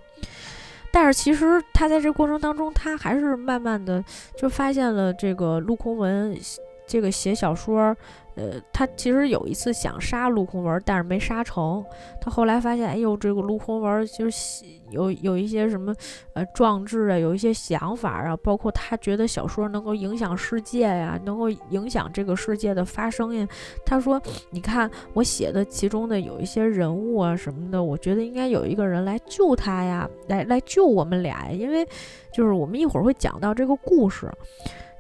[0.91, 4.05] 但是其实他在这过程当中，他还是慢慢的
[4.37, 6.37] 就发现了这个陆空文，
[6.85, 7.97] 这个写小说。
[8.37, 11.85] 呃，他其实有一次想杀陆空文，但是没杀成。
[12.21, 15.95] 他后来发现，哎呦，这个陆空文就是有有一些什么
[16.35, 23.47] 呃壮志啊，有一些想法啊，包括他觉得小说能够影响世界呀，能够影响这个世界的发生呀。
[23.85, 31.87] 他说：“你看我写的其中的有一些人物啊什么的，我觉得应该有一个人来救他呀，来来救我们俩，因为
[32.33, 34.31] 就是我们一会儿会讲到这个故事，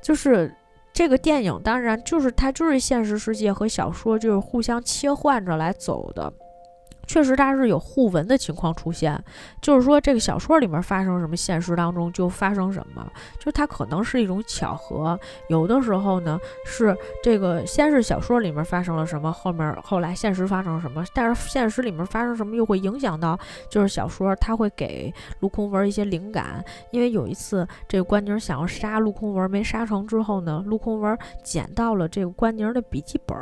[0.02, 0.52] 就是。”
[1.00, 6.30] 这个电影当然就是它，就是现实世界和小说就是互相切换着来走的。
[7.10, 9.20] 确实，它是有互文的情况出现，
[9.60, 13.04] 就是说这个小说里面发生什么，现实当中就发生什么，
[13.40, 15.18] 就它可能是一种巧合。
[15.48, 23.36] 有的时候呢，是这个先是小说里面发生了什么，后面后来现实发生什么，但是现实里面发生什么又会影响到，
[23.68, 26.64] 就是小说它会给陆空文一些灵感。
[26.92, 33.36] 因为有一次这个关宁想要杀陆空文没杀成之后呢，陆空文捡到了这个关宁的笔记本，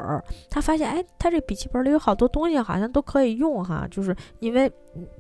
[0.49, 3.58] 他发现哎，他这笔记本里有好多东西好像都可以用。
[3.63, 4.71] 哈，就是因为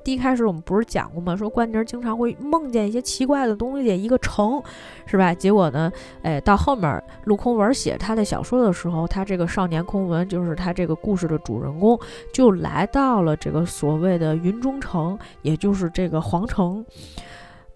[0.02, 1.36] 第一开始我们不是讲过吗？
[1.36, 4.62] 说关宁经常会梦见一些奇怪的东西，一个城，
[5.06, 5.34] 是吧？
[5.34, 5.90] 结果呢，
[6.22, 11.98] 哎，到后面陆空文写他的小说的时候，他这个少年空文就是他这个故事的主人公，
[12.32, 16.84] 就来到了这个所谓的云中城，也就是这个皇城。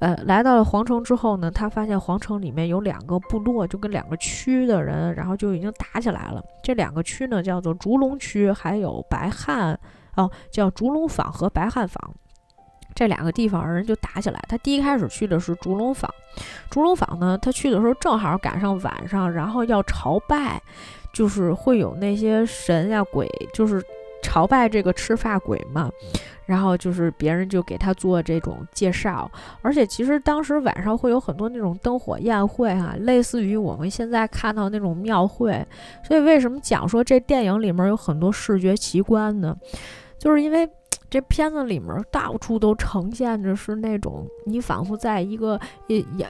[0.00, 6.42] 呃，来到了皇城之后呢，他发现皇城里面有两个部落，就跟两个区的人，然后就已经打起来了。
[6.60, 9.78] 这两个区呢，叫做烛龙区，还有白汉。
[10.16, 12.14] 哦，叫烛龙坊和白汉坊
[12.94, 14.42] 这两个地方人就打起来。
[14.48, 16.10] 他第一开始去的是烛龙坊，
[16.70, 20.60] 烛龙坊呢，他去的时候正好赶上晚上，然后要朝拜，
[21.12, 23.82] 就是会有那些神呀鬼，就是
[24.22, 25.90] 朝拜这个赤发鬼嘛。
[26.44, 29.30] 然后就是别人就给他做这种介绍，
[29.62, 35.64] 而且其实当时晚上会有很多那种灯火宴会哈，类似于我们现在看到那种庙会。
[36.02, 39.56] 所以为什么讲说这电影里面有很多视觉奇观呢？
[40.22, 40.68] 就是因为
[41.10, 45.58] 这片子里面到处都呈现着是那种你仿佛在一个
[45.88, 46.24] 也也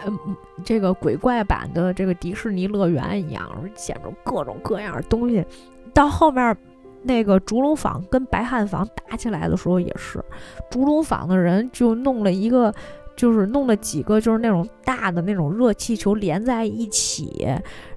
[0.64, 5.44] 这个鬼怪版的这个迪士尼乐园一样，显着各种各样的东西。
[5.92, 6.57] 到后面
[7.02, 10.24] 那个竹龙坊跟白汉坊打起来的时候，也是
[10.70, 12.74] 竹龙坊的人就弄了一个。
[13.16, 17.46] 就是弄了几个，就是那种大的那种热气球连在一起，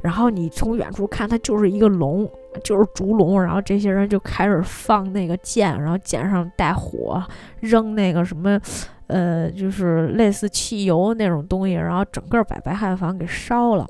[0.01, 2.29] 然后你从远处看，它就是一个龙，
[2.63, 3.41] 就是烛龙。
[3.41, 7.23] 然后这些人就开始放那个箭，然后箭上带火，
[7.59, 8.59] 扔那个什么，
[9.07, 13.87] 呃，就是类似汽油那种东西，然后整个把白汉坊给烧了。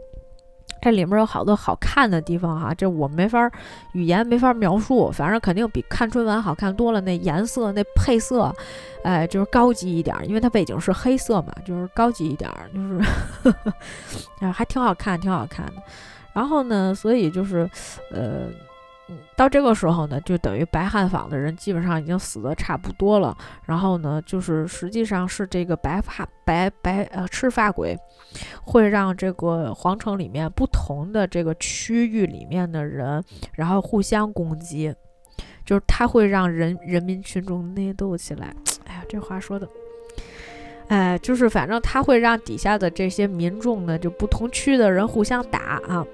[0.85, 3.51] 这里面有好多好看的地方哈，这我没法
[3.93, 7.01] 语言没法描述，反正肯定比看春晚好看多了。
[7.01, 8.53] 那颜色那配色，
[9.03, 12.99] 哎，就是高级一点，因为它背景是黑色嘛，就是高级一点，就是
[14.45, 15.81] 啊，还挺好看，挺好看的。
[16.33, 17.67] 然后呢，所以就是，
[18.11, 18.47] 呃。
[19.35, 23.37] 到这个时候呢，就等于白汉坊的人基本上已经死的差不多了。
[23.63, 27.95] 然后呢，就是实际上是这个白发白白呃赤发鬼，
[28.63, 34.93] 会让这个皇城里面不同的这个区域里面的人，然后互相攻击，
[35.65, 38.53] 就是他会让人人民群众内斗起来。
[38.85, 39.67] 哎呀，这话说的，
[40.87, 46.05] 哎，就是反正他会让底下的这些民众呢，就不同区的人互相打啊。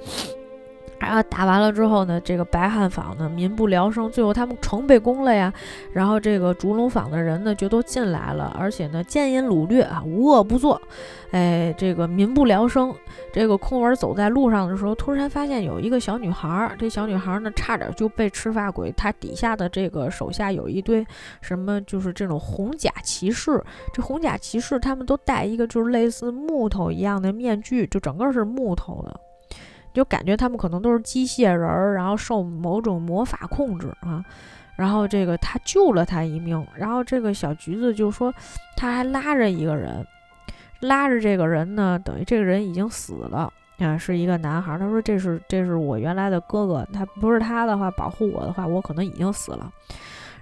[1.01, 5.51] 然后打完了之后呢，这个白汉坊呢民不聊生，最后他们城被攻了呀。
[5.91, 10.79] 然后这个烛龙坊的人呢就都进来了，而且呢奸淫掳掠啊，无恶不作。
[11.31, 12.93] 哎，这个民不聊生。
[13.33, 21.06] 这个空文走在路上的时候，突然发现有一个小女孩，这小女孩呢差点就被赤发鬼他底下的这个手下有一堆
[21.41, 23.62] 什么，就是这种红甲骑士。
[23.93, 29.19] 这红甲骑士他们都戴一个就是类似木头一样的面具，就整个是木头的。
[29.94, 34.23] 就感觉他们可能都是机械人儿，然后受某种魔法控制啊。
[34.77, 38.33] 然后这个他救了他一命，然后这个小橘子就说
[38.75, 40.04] 他还拉着一个人，
[40.79, 44.79] 拉着这个人呢，等于这个人已经死了啊，是一个男孩。
[44.79, 49.71] 他说这是这是我原来的哥哥，他不是他的话保护我的话，我可能已经死了。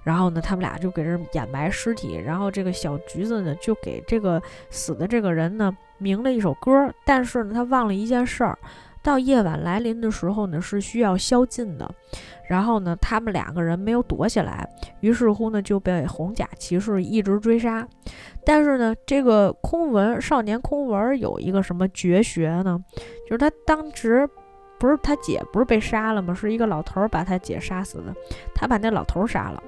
[0.03, 8.57] 然后呢，他们俩就给这掩埋尸体，然后这个小橘子呢就给这个死的这个人呢鸣了一首歌，但是呢他忘了一件事儿。
[9.09, 11.89] 到夜晚来临的时候呢，是需要宵禁的。
[12.47, 17.87] 然后呢，他们两个人没有躲起来，于是乎呢，就被红甲骑士一直追杀。
[18.45, 22.79] 但是呢，这个空文少年空文有一个什么绝学呢？
[23.27, 24.29] 就是他当时
[24.77, 26.31] 不是他姐不是被杀了吗？
[26.31, 28.13] 是一个老头把他姐杀死的。
[28.53, 29.63] 他把那老头杀了。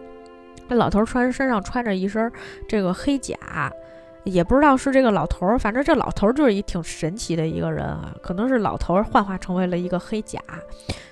[0.68, 2.32] 那老头穿身上穿着一身
[2.68, 3.36] 这个黑甲。
[4.24, 10.40] 也不知道是这个老头儿，反正这老头儿就是一挺神奇的一个人啊，可能是老头儿幻化成为了一个黑甲。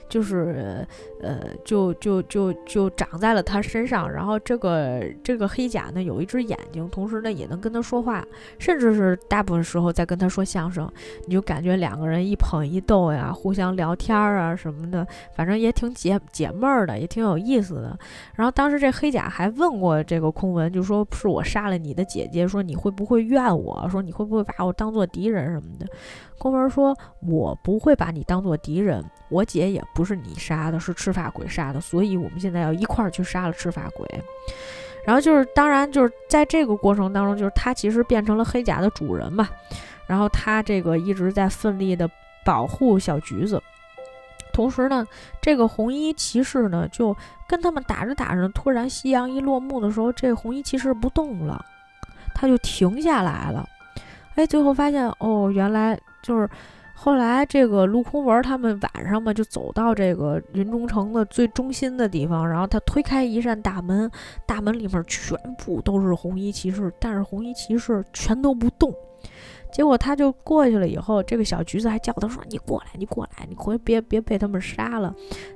[0.09, 0.85] 就是，
[1.21, 4.11] 呃，就就就就长在了他身上。
[4.11, 8.25] 然后这个这个黑甲呢，有一只眼睛，同时呢也能跟他说话，
[8.57, 10.91] 甚至是大部分时候在跟他说相声。
[11.27, 15.05] 你就感觉两个人一捧一逗呀，互相聊天啊什么的，
[15.35, 17.97] 反正也挺解解闷儿的，也挺有意思的。
[18.35, 23.87] 然后当时这黑甲还问过这个空文，就说是我杀了你的姐姐，说你会不会怨我？
[23.89, 25.85] 说你会不会把我当做敌人什么的？
[26.39, 34.07] 宫门说：“我不会把你当做敌人，我姐也不是你杀的，是赤发鬼杀的，所以我们现在要一块儿去杀了赤发鬼。
[35.05, 39.49] 然后就是，当然就是在这个过程当中，就是他其实变成了黑甲的主人嘛。
[40.07, 42.09] 然后他这个一直在奋力的
[42.45, 43.61] 保护小橘子，
[44.53, 45.05] 同时呢，
[45.41, 47.15] 这个红衣骑士呢就
[47.47, 51.63] 跟他们打着打着，突然夕阳一落幕的时候，这红衣骑士不动了，
[52.33, 53.67] 他就停下来了。
[54.35, 55.99] 哎，最后发现哦，原来。”
[56.29, 56.47] 就是
[56.93, 64.11] 后来这个陆空文他们晚上嘛，就走到这个云中城的最中心的地方，然后他推开一扇大门，
[64.45, 68.93] 大门里面全部都是红衣骑士，但是红衣骑士全都不动。
[69.71, 75.13] 结果他就过去了，以后这个小橘子还叫他说：“你过来，你过来，你回别别被他们杀了。”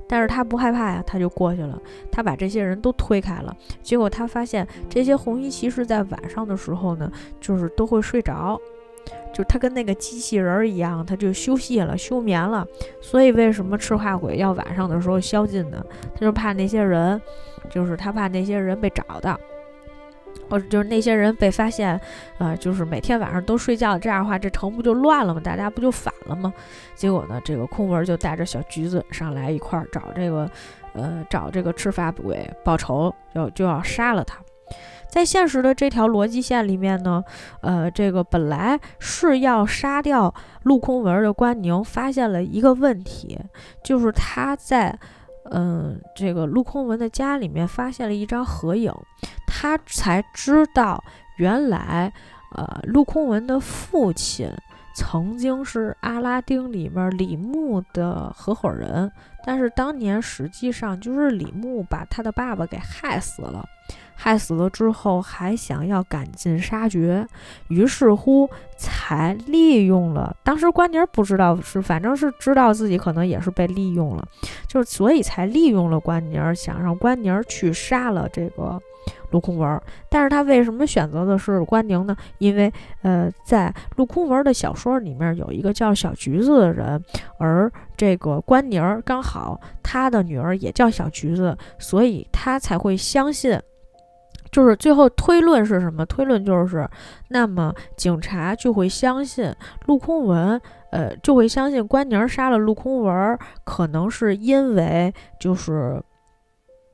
[0.08, 3.54] 但是他不害怕呀，他就过去了，他把这些人都推开了。
[3.82, 7.10] 结果他发现这些红衣骑士在晚上的时候呢，
[7.40, 8.58] 就是都会睡着。
[9.32, 12.66] 就他跟那个机器人儿一样，他就休息了、休眠了。
[13.00, 15.84] 所以为什么赤化鬼要晚上的时候宵禁呢？
[16.14, 17.20] 他就怕那些人，
[17.68, 19.38] 就是他怕那些人被找到，
[20.48, 22.00] 或者就是那些人被发现，
[22.38, 25.40] 呃，就是每天晚上都睡觉，这样的话这城不就乱了吗？
[25.42, 26.52] 大家不就反了吗？
[26.94, 30.48] 结果呢，这个空文就带着小橘子上来一块儿找这个，
[30.92, 34.38] 呃，找这个赤发鬼报仇，要就要杀了他。
[35.14, 37.22] 在现实的这条逻辑线里面呢，
[37.60, 40.34] 呃，这个本来是要杀掉
[40.64, 43.38] 陆空文的关宁，发现了一个问题，
[43.84, 44.98] 就是他在，
[45.52, 48.92] 嗯，这个陆空文的家里面发现了一张合影，
[49.46, 51.00] 他才知道
[51.36, 52.12] 原来，
[52.56, 54.50] 呃，陆空文的父亲
[54.96, 59.08] 曾经是阿拉丁里面李牧的合伙人，
[59.46, 63.64] 但是当年实际上就是李牧把他的爸爸给害死了。
[64.16, 67.26] 害死了之后，还想要赶尽杀绝，
[67.68, 70.34] 于是乎才利用了。
[70.42, 74.26] 当时关宁不知道是，反正是知道自己可能也是被利用了，
[74.66, 78.80] 就是所以才利用了关宁，想让关宁去杀了这个
[79.30, 79.80] 陆空文。
[80.08, 82.16] 但是他为什么选择的是关宁呢？
[82.38, 87.02] 因为呃，在陆空文的小说里面有一个叫小橘子的人，
[87.38, 93.60] 而这个关宁刚好他的女儿也叫小橘子，所以他才会相信。
[94.54, 96.06] 就是最后推论是什么？
[96.06, 96.88] 推论就是，
[97.30, 99.52] 那么警察就会相信
[99.86, 100.60] 陆空文，
[100.92, 106.00] 呃，就会相信关宁杀了陆空文，可能是因为就是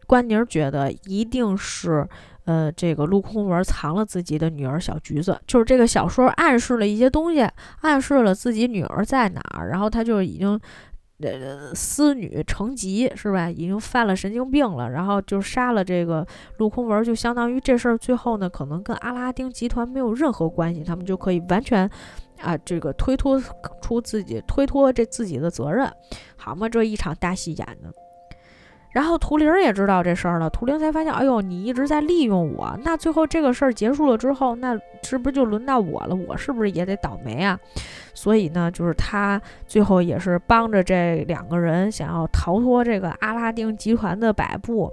[0.06, 2.08] 关宁觉得一定是，
[2.46, 5.38] 呃，这个陆空文藏了自己的女儿小橘子。
[5.46, 7.46] 就是这个小说暗示了一些东西，
[7.82, 10.58] 暗示了自己女儿在哪儿，然后他就已经。
[11.22, 13.50] 呃，私女成疾是吧？
[13.50, 16.26] 已经犯了神经病了，然后就杀了这个
[16.58, 21.88] 陆空文，就相当于这事儿最后呢，可能跟阿拉丁集团没有任何关系，他们就可以完全
[22.40, 23.42] 啊，这个推脱
[23.82, 25.90] 出自己，推脱这自己的责任，
[26.36, 27.92] 好嘛，这一场大戏演的。
[28.92, 32.76] 然后图灵也知道这事儿了，图灵才发现，哎呦，你一直在利用我。
[32.82, 36.14] 那最后这个事儿结束了之后，那是不是就轮到我了？
[36.14, 37.56] 我是不是也得倒霉啊？
[38.14, 44.92] 所以呢，就是他最后也是帮着这两个人想要逃脱这个阿拉丁集团的摆布。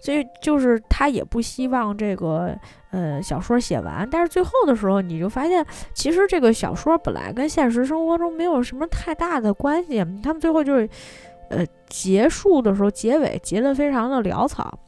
[0.00, 2.56] 所以就是他也不希望这个
[2.92, 5.64] 呃小说写完，但是最后的时候你就发现，
[5.94, 9.98] 其实这个小说本来跟现实生活中没有什么太大的关系。
[10.22, 10.88] 他们最后就是。
[11.50, 14.78] 呃，结束的时候，结尾结得非常的潦草，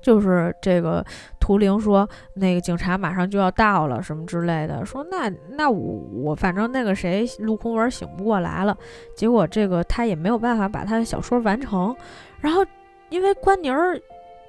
[0.00, 1.04] 就是这个
[1.40, 8.76] 图灵说，那个警察马上就要到了，什么之类的，说那那我我反正那个谁陆空文醒不过来了，
[9.16, 11.96] 结果这个他也没有办法把他的小说完成，
[12.40, 12.64] 然后
[13.08, 13.98] 因为关宁儿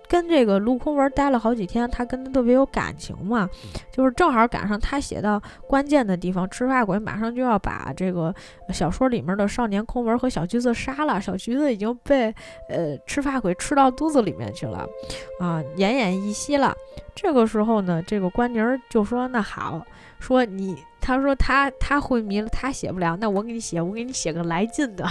[0.09, 3.47] 跟这个陆空文待了好几天，他跟他特别有感情嘛，
[3.91, 8.33] 就是正好赶上他写到关键的地方，赤发鬼马上就要把这个
[8.73, 12.33] 小说里面的少年空文和小橘子杀了，小橘子已经被
[12.69, 14.79] 呃赤发鬼吃到肚子里面去了，
[15.39, 16.73] 啊，奄奄一息了。
[17.13, 19.85] 这个时候呢，这个关宁就说：“那好，
[20.19, 25.05] 说你，他说他他昏迷了，他写不了，那我给你写，我给你写个来劲的。”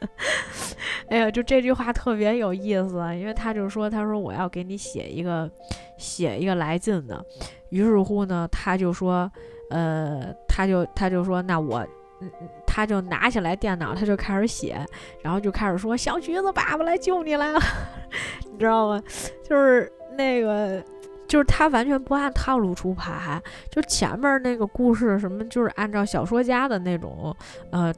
[1.08, 5.50] 哎呀，就这句话特别有意思，因为他就说，他说我要给你写一个，
[5.96, 7.24] 写一个来劲的。
[7.70, 9.30] 于是乎呢，他就说，
[9.70, 11.84] 呃，他就他就说，那我，
[12.20, 12.30] 嗯，
[12.66, 14.84] 他就拿起来电脑，他就开始写，
[15.22, 17.60] 然后就开始说，小橘子爸爸来救你来了，
[18.50, 19.02] 你知道吗？
[19.42, 20.82] 就是那个，
[21.26, 27.36] 就是他完全不按套路出牌，就前面那个故事什么，就是按照小说家的那种，
[27.72, 27.92] 呃。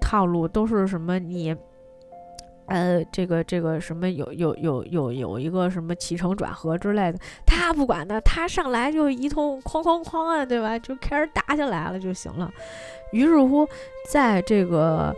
[0.00, 1.18] 套路都是什么？
[1.18, 1.54] 你，
[2.66, 10.78] 呃，这个这个什么有有有有有一个什么起承转合之类的，他不管的，他上来就一通哐哐哐啊，对吧？
[10.78, 12.50] 就开始打起来了就行了。
[13.12, 13.66] 于是乎，
[14.10, 15.14] 在这个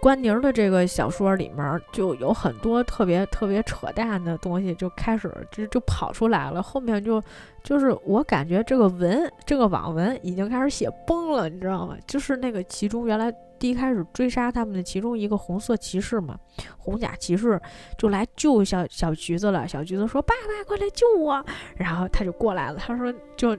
[0.00, 6.62] 关宁的这个小说里面，就有很多特别特别扯淡的东西就开始就就跑出来了。
[6.62, 7.22] 后面就
[7.62, 11.96] 就是我感觉这个文这个网文已经开始写崩了，你知道吗？
[12.06, 13.32] 就是那个其中原来。
[13.60, 16.38] 第一开始追杀他们的其中一个红色骑士嘛，
[16.76, 17.60] 红甲骑士
[17.98, 19.66] 就来救小小橘子了。
[19.66, 21.44] 小橘子说：“爸爸，快来救我！”
[21.74, 22.78] 然后他就过来了。
[22.78, 23.58] 他说：“就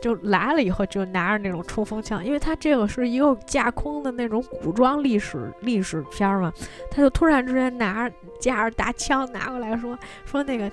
[0.00, 6.52] 就来了以后，就拿着那种冲锋枪，因为他这个是一个架空的那种古装历史历史片嘛。
[6.90, 10.70] 他就突然之间拿着架着大枪拿过来说：说那个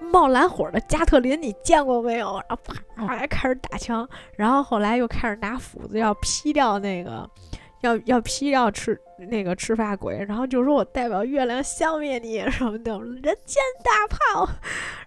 [0.00, 2.40] 冒蓝火的加特林你见过没有？
[2.48, 7.28] 然后啪开始打枪，然后后来又开始拿斧子要劈掉那个。”
[7.82, 9.00] 要要劈掉吃
[9.30, 14.46] 那个赤发鬼，然后就说我代表月亮消灭你什么的，人间大炮，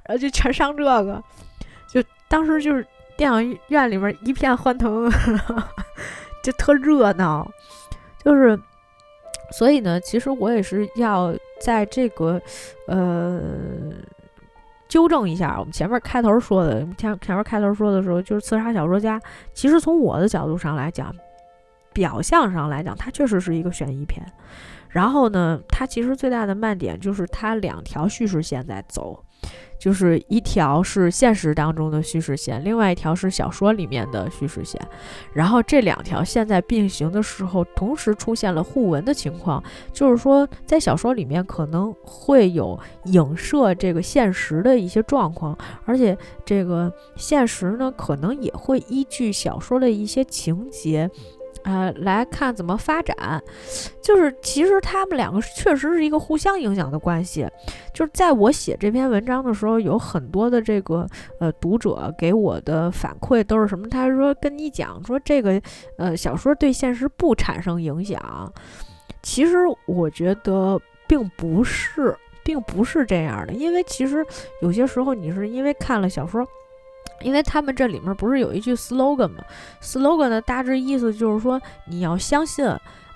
[0.05, 1.23] 然后就全上这个，
[1.87, 2.83] 就当时就是
[3.17, 5.09] 电影院里面一片欢腾，
[6.43, 7.49] 就特热闹，
[8.23, 8.59] 就是
[9.51, 12.41] 所以呢，其实我也是要在这个
[12.87, 13.41] 呃
[14.87, 19.19] 纠正一下我们前面开头说的，前前面开头说的时候，就是刺杀小说家，
[19.53, 21.13] 其实从我的角度上来讲。
[21.93, 24.25] 表象上来讲，它确实是一个悬疑片。
[24.89, 29.23] 然后呢，它其实最大的卖点就是它两条叙事线在走，
[29.83, 34.79] 就是一条是现实当中的叙事线，另外一条是小说里面的叙事线。
[35.33, 39.61] 然后这两条线在并行的时候，同时出现了互文的情况，
[39.91, 51.11] 就是说在小说里面可能会有影射这个现实的一些状况，而且这个现实呢，可能也会依据小说的一些情节。
[51.63, 53.15] 呃，来看怎么发展，
[54.01, 57.47] 就是其实他们两个确实是一个互相影响的关系。
[57.93, 61.07] 就是在我写这篇文章的时候，有很多的这个
[61.39, 63.87] 呃读者给我的反馈都是什么？
[63.87, 65.61] 他说跟你讲说这个
[65.97, 68.51] 呃小说对现实不产生影响。
[69.21, 74.25] 其实我觉得并不是，并不是这样的，因为其实
[74.61, 76.45] 有些时候你是因为看了小说。
[77.23, 79.43] 因为他们这里面不是有一句 slogan 吗
[79.81, 82.65] ？slogan 的大致意思就是说，你要相信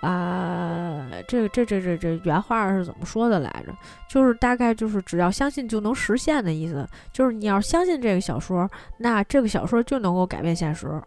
[0.02, 3.74] 啊，这这这这这原话是怎么说的来着？
[4.08, 11.02] 就是大概就是只要相信就能实现的意思，就是你要相信这个小说，那这个小说就能够改变现实，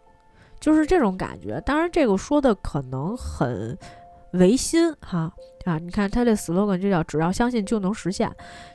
[0.59, 1.61] 就是这种感觉。
[1.65, 3.77] 当然，这个说的可能很
[4.33, 5.31] 唯心哈。
[5.63, 8.27] 啊，你看他这 slogan 就叫“只要相信就能实现”，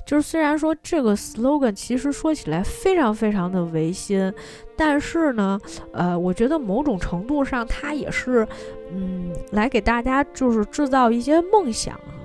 [0.06, 4.32] 就是虽然说这个 slogan 其实说起来非常非常的唯心，
[4.76, 5.60] 但是呢，
[5.92, 8.46] 呃，我觉得某种程度上它也是，
[8.92, 12.22] 嗯，来给大家就是制造一些梦想啊，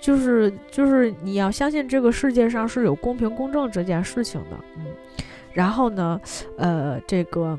[0.00, 4.86] 就是就是你要相信这个世界上是有公平公正这件事情的，嗯，
[5.52, 6.20] 然后呢，
[6.56, 7.56] 呃，这个。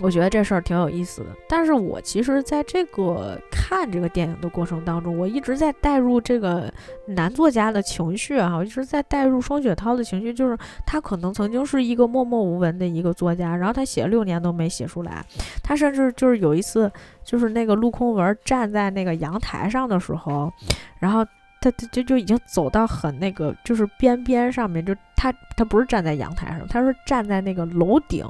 [0.00, 6.72] 我觉得这事儿挺有意思的，但是我其实在这个看这个电影的过程当中，我一直在带入这个
[7.06, 15.24] 男作家的情绪啊，我一直在带入双雪涛的情绪，就是他可能曾经是一个默默无闻的一个作家，然后他写了六年都没写出来，
[15.62, 16.90] 他甚至就是有一次，
[17.24, 20.52] 就是那个陆空文站在那个阳台上的时候，
[20.98, 21.24] 然后。
[21.64, 28.26] 他他就就已经走到很那个，就是边边上面，就他他不是站在阳台上，他说站在那个楼顶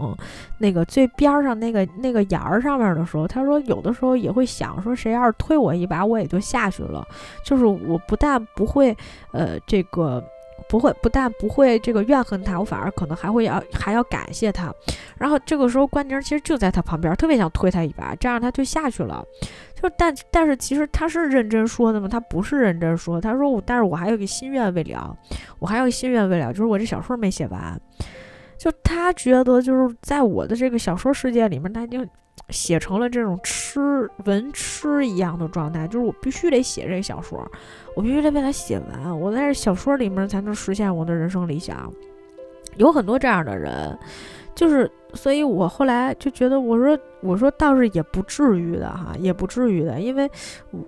[0.59, 7.05] 那个最边上那个那个沿儿上面的时候，他说有的时候也会想说，谁要是推我一把，我也就下去了。
[7.45, 8.97] 就是我不但不会
[9.33, 10.23] 呃这个
[10.69, 14.73] 不会，不但不会这个怨恨他，我反而可能还会要还要感谢他。
[15.19, 19.25] 然后这个时候关宁其实就在他旁边，特别想推他一把，这样他就下去了。
[19.81, 22.09] 就但但是其实他是认真说的吗？
[22.09, 23.21] 他不是认真说。
[23.21, 25.17] 他说我，但是我还有个心愿未了，
[25.59, 27.81] 我还有个心愿未了，就是我这小说没写完。
[28.57, 32.09] 就他觉得就是在我的这个小说世界里面，他已经
[32.49, 37.47] 写成了这种吃文痴一样的状态，就是我必须得写这个小说，
[37.95, 41.93] 我必须得把它写完，我在这小说里面才能实现我的人生理想。
[42.77, 43.97] 有很多这样的人，
[44.55, 50.29] 就是，所以我后来就觉得，我说，我说倒是也不至于的哈，也不至于的，因为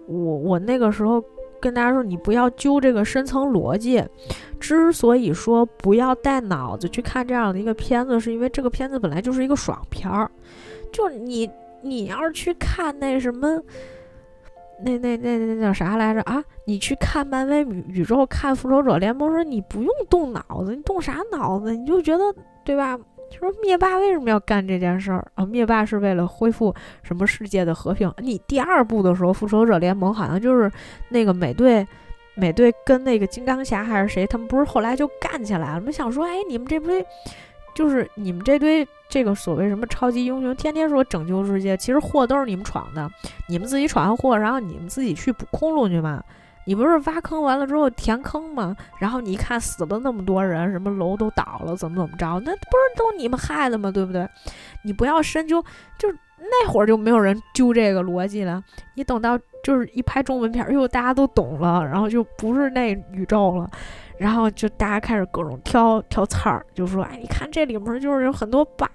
[0.07, 1.23] 我我那个时候
[1.61, 4.03] 跟大家说，你不要揪这个深层逻辑。
[4.59, 10.29] 之所以说不要带脑子去看这样的一个片子，是因为这个片子本来就是一个爽片儿。
[10.93, 11.49] 就你，
[11.83, 13.63] 你要是去看那什么，
[14.85, 16.43] 那那那那叫啥来着啊？
[16.67, 21.75] 你去看漫威宇宇宙，看复仇者联盟时，你不用动脑子，你动啥脑子？
[21.75, 22.25] 你就觉得
[22.65, 22.99] 对吧？
[23.31, 25.45] 就说灭霸为什么要干这件事儿啊？
[25.45, 28.13] 灭霸是为了恢复什么世界的和平？
[28.19, 30.71] 你第二部的时候，复仇者联盟好像就是
[31.09, 31.87] 那个美队。
[32.39, 35.83] 美队跟那个金刚侠还是谁，他们不是后来就干起来了？
[35.87, 37.03] 我想说，哎，你们这堆，
[37.75, 43.11] 就是你们这堆这个所谓什么超级英雄，天天说拯救世界，其实祸都是你们闯的，
[43.49, 46.23] 你们自己闯上祸，然后你们自己去补窟窿去嘛。
[46.69, 48.77] 你不是挖坑完了之后填坑吗？
[48.99, 52.41] 然后你一看死了那么多人，什么楼都倒了，怎么怎么着？
[52.41, 53.89] 那不是都你们害的吗？
[53.89, 54.29] 对不对？
[54.83, 55.63] 你不要深究，
[55.97, 58.61] 就那会儿就没有人揪这个逻辑了。
[58.95, 63.71] 你等到就是一拍中文片，哟，大家都懂了，然后就不是那宇宙了，
[64.19, 68.89] 然后就大家开始各种挑挑刺儿，就说，哎，你看这里面就是有很多 bug。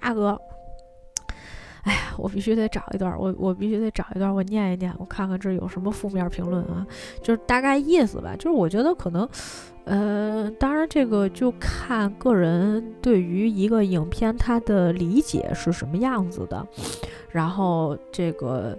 [1.84, 6.86] 哎呀，我必须得找一段，我我必须得找一段，我念一念，我看看这有什么负面评论啊？
[7.20, 9.28] 就是大概意思吧，就是我觉得可能，
[9.84, 16.64] 呃，当然这个就看个人对于一个影片它的理解是什么样子的，
[17.30, 18.78] 然后这个，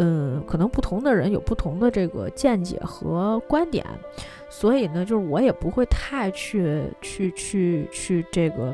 [0.00, 3.86] 嗯，可能不同的人有不同的这个见解和观点，
[4.56, 8.72] 所以呢，就是我也不会太去去去去这个。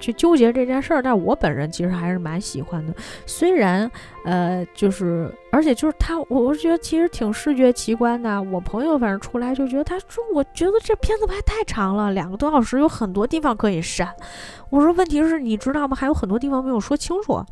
[0.00, 2.94] 去纠结这件事儿，但我本人其实还是蛮喜欢的。
[3.26, 3.90] 虽然，
[4.24, 8.40] 呃，就是，而且就是他，我我觉得其实挺视觉奇观的。
[8.40, 14.08] 我朋友反正出来就觉得，他说我觉得这片子拍太长了，两个多小时，有很多地方可以删。
[14.70, 15.96] 我说问题是你知道吗？
[15.96, 17.44] 还有很多地方没有说清楚。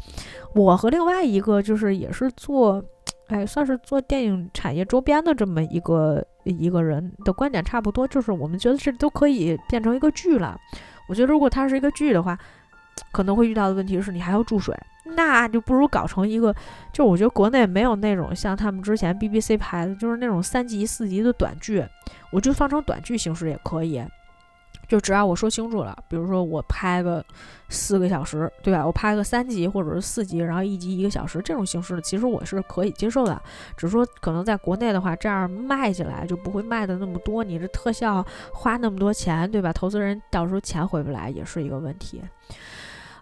[0.55, 2.81] 我和另外一个就是也是做，
[3.27, 10.59] 哎，算是做电影产业周边的这么一个一个人的观点差不多，就是我们觉得这都可以变成一个剧了。
[11.09, 12.39] 我觉得，如果它是一个剧的话，
[13.13, 14.75] 可能会遇到的问题是你还要注水，
[15.05, 16.55] 那就不如搞成一个。
[16.93, 21.85] 就我觉得国内没有那种像他们之前 BBC 拍的，就是那种三集四集的短剧，
[22.33, 24.03] 我就放成短剧形式也可以。
[24.89, 27.25] 就只要我说清楚了，比如说我拍个
[27.69, 28.87] 四个小时，对吧？
[28.87, 33.41] 我拍个三集或者是四集，然后一集一个小时这种形式的，其实我是可以接受的。
[33.77, 37.43] 只是说可能在国内的话，这样卖起来就不会卖的那么多。
[37.43, 39.73] 你这特效花那么多钱，对吧？
[39.73, 42.23] 投资人到时候钱回不来也是一个问题。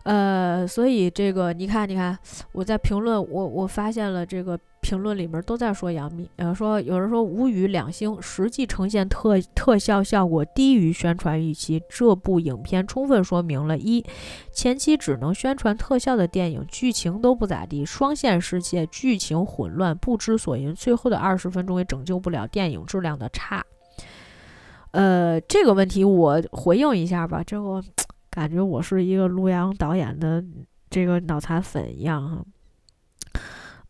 [0.05, 2.19] 呃，所以这个你看，你看
[2.53, 4.59] 我在评论，我我发现了这个。
[4.85, 11.83] 评论里面都在说杨幂，呃，说有人说无语两星，实际呈现特特效效果低于宣传预期。
[11.89, 14.05] 这部影片充分说明了：一，
[14.53, 23.65] 前期只能宣传特效的电影，剧情都不咋地，双线世界剧情混乱，不知所云，最后的二十分钟也拯救不了电影质量的差。
[24.91, 27.83] 呃，这个问题我回应一下吧，这个
[28.35, 30.45] 感觉我是一个陆阳导演的
[30.91, 32.45] 这个脑残粉一样哈。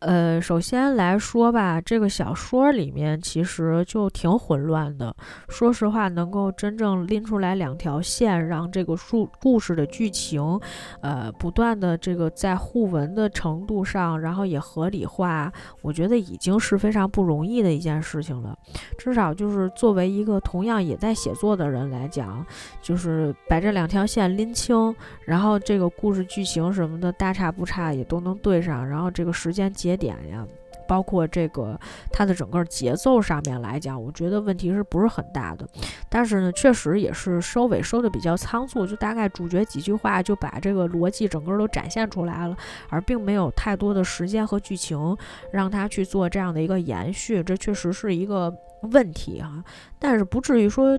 [0.05, 5.11] 呃，首先来说吧，这个小说里面其实就挺混乱的。
[5.49, 10.59] 说实话，能够真正拎出来两条线，让这个故故事的剧情，
[11.01, 15.51] 呃，不断的这个在互文的程度上，然后也合理化，
[15.81, 18.55] 我觉得已经是非常不容易的一件事情了。
[18.99, 22.45] 至少就是作为一个同样也在写作的人来讲，
[22.79, 24.95] 就是把这两条线拎清，
[25.25, 29.94] 然后这个故事剧情什么的大差不差也都能对上，然后这个时间节。
[29.95, 30.45] 点呀，
[30.87, 31.79] 包括这个
[32.11, 35.67] 它的整个节奏上面来讲，我觉得问题是不是很大的？
[36.09, 42.55] 但是呢，确实也是收尾收的比较仓促，就大概主角几句话就把这个逻辑整个都展现出来了，
[42.89, 45.17] 而并没有太多的时间和剧情
[45.51, 48.53] 让他去做这样的一个延续，这确实是一个
[48.93, 49.63] 问题啊。
[49.99, 50.97] 但是不至于说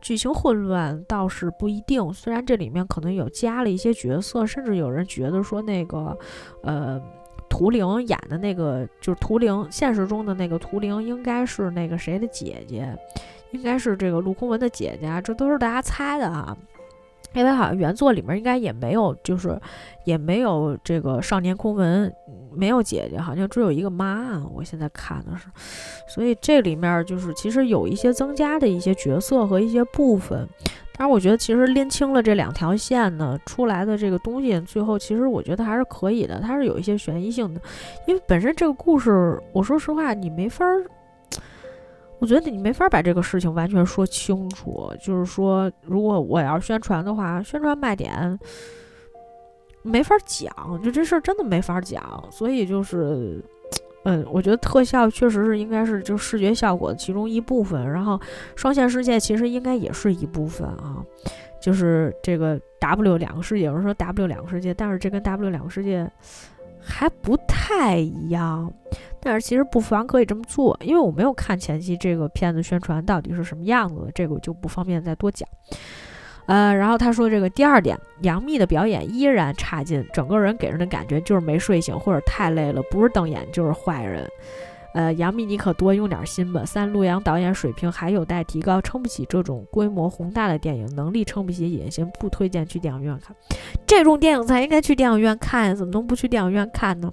[0.00, 2.12] 剧情混乱，倒是不一定。
[2.12, 6.16] 虽然这里面可能有加了一些角色，甚至有人觉得说那个，
[6.62, 7.02] 呃。
[7.48, 12.96] 图灵演的那个，就是图灵现实中的那个图灵，应该是那个谁的姐姐，
[13.52, 16.56] 应该是这个陆空文的姐姐，这都是大家猜的啊。
[17.34, 19.60] 因为好像原作里面应该也没有，就是
[20.04, 22.10] 也没有这个少年空文
[22.50, 24.42] 没有姐姐，好像只有一个妈。
[24.54, 25.46] 我现在看的是，
[26.08, 30.48] 所以这里面就是其实有一些增加的一些角色和一些部分。
[30.98, 37.60] 但是我觉得其实拎清了这两条线呢，出来的这个东西，最后其实我觉得还是可以的，它是有一些悬疑性的。
[38.06, 40.84] 因为本身这个故事，我说实话，你没法儿。
[42.18, 48.36] 我觉得你没法把这个事情完全说清楚，就是说，如果我要宣传的话，宣传卖点
[49.82, 52.02] 没法讲，就这事儿真的没法讲。
[52.28, 53.40] 所以就是，
[54.10, 58.18] 嗯，我觉得特效确实是应该是就视觉效果的其中一部分，然后
[58.56, 61.04] 双线世界其实应该也是一部分啊。
[61.60, 66.10] 就是这个 W 两个世界，有人说 W 两个世界，但是这跟 W 两个世界
[66.80, 68.72] 还不太一样。
[69.20, 75.46] 但是其实不妨可以这么做，因为我没有看前期这个片子宣传到底是什么样子的，这个我就不方便再多讲。
[76.48, 84.26] 呃，然后他说这个第二点，杨幂的表演依然差劲，整个人给人的感觉就是没睡醒或者太累了，不是瞪眼就是坏人。
[84.94, 86.64] 呃，杨幂你可多用点心吧。
[86.64, 93.36] 三，陆阳导演水平还有待提高，撑不起这种规模宏大的电影，能力撑不起野心，不推荐去电影院看。
[93.86, 97.12] 这种电影才应该去电影院看呀，怎么能不去电影院看呢？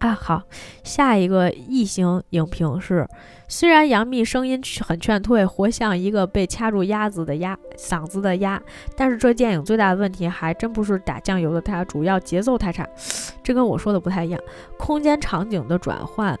[0.00, 0.42] 啊，好，
[0.82, 3.06] 下一个异形影评是：
[3.48, 8.58] 虽然杨幂声音很劝退，活像一个被掐住鸭子的鸭嗓子的鸭，
[8.96, 12.88] 但是这电影最大的问题还真不是打酱油的它，主要节奏太差。
[13.44, 14.40] 这跟我说的不太一样，
[14.78, 16.34] 空间场景的转换，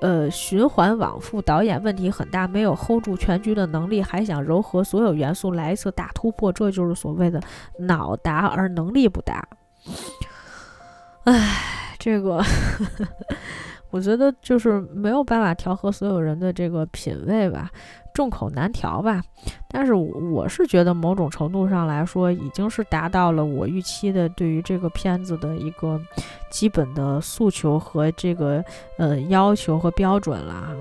[0.00, 7.38] 呃，循环往复，导演问题很大，没有 hold 住全局的能力，还想糅合所有元素来一次大突破，这就是所谓的
[7.80, 9.46] 脑大而能力不大。
[11.24, 11.84] 唉。
[11.98, 12.40] 这个，
[13.90, 17.70] 我觉得就是没有办法调和所有人的这个品味吧，
[18.18, 19.22] 众口难调吧。
[19.68, 26.00] 但是我我是觉得某种程度上来说，已经是达到了我预期的对于这个片子的一个
[26.50, 28.64] 基本的诉求和这个
[28.96, 30.74] 呃要求和标准了。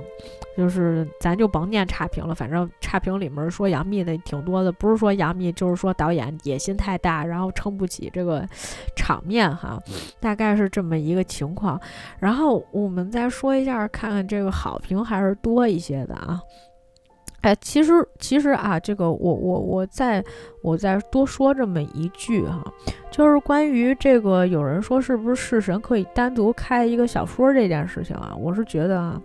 [0.57, 8.43] 就是咱就甭念差评了，反正差评里面说杨幂的挺多的，不是说杨幂，就是说导演野心太大，然后撑不起这个
[8.95, 9.79] 场面哈，
[10.19, 11.79] 大概是这么一个情况。
[12.17, 16.41] 然后我们再说一下，看看这个好评还是多一些的啊。
[17.41, 20.23] 哎，其实其实啊，这个我我我再
[20.61, 22.63] 我再多说这么一句哈，
[23.11, 29.21] 就是关于这个有人说是不是式神可以单独开一个小说这件事情啊，我是觉得啊。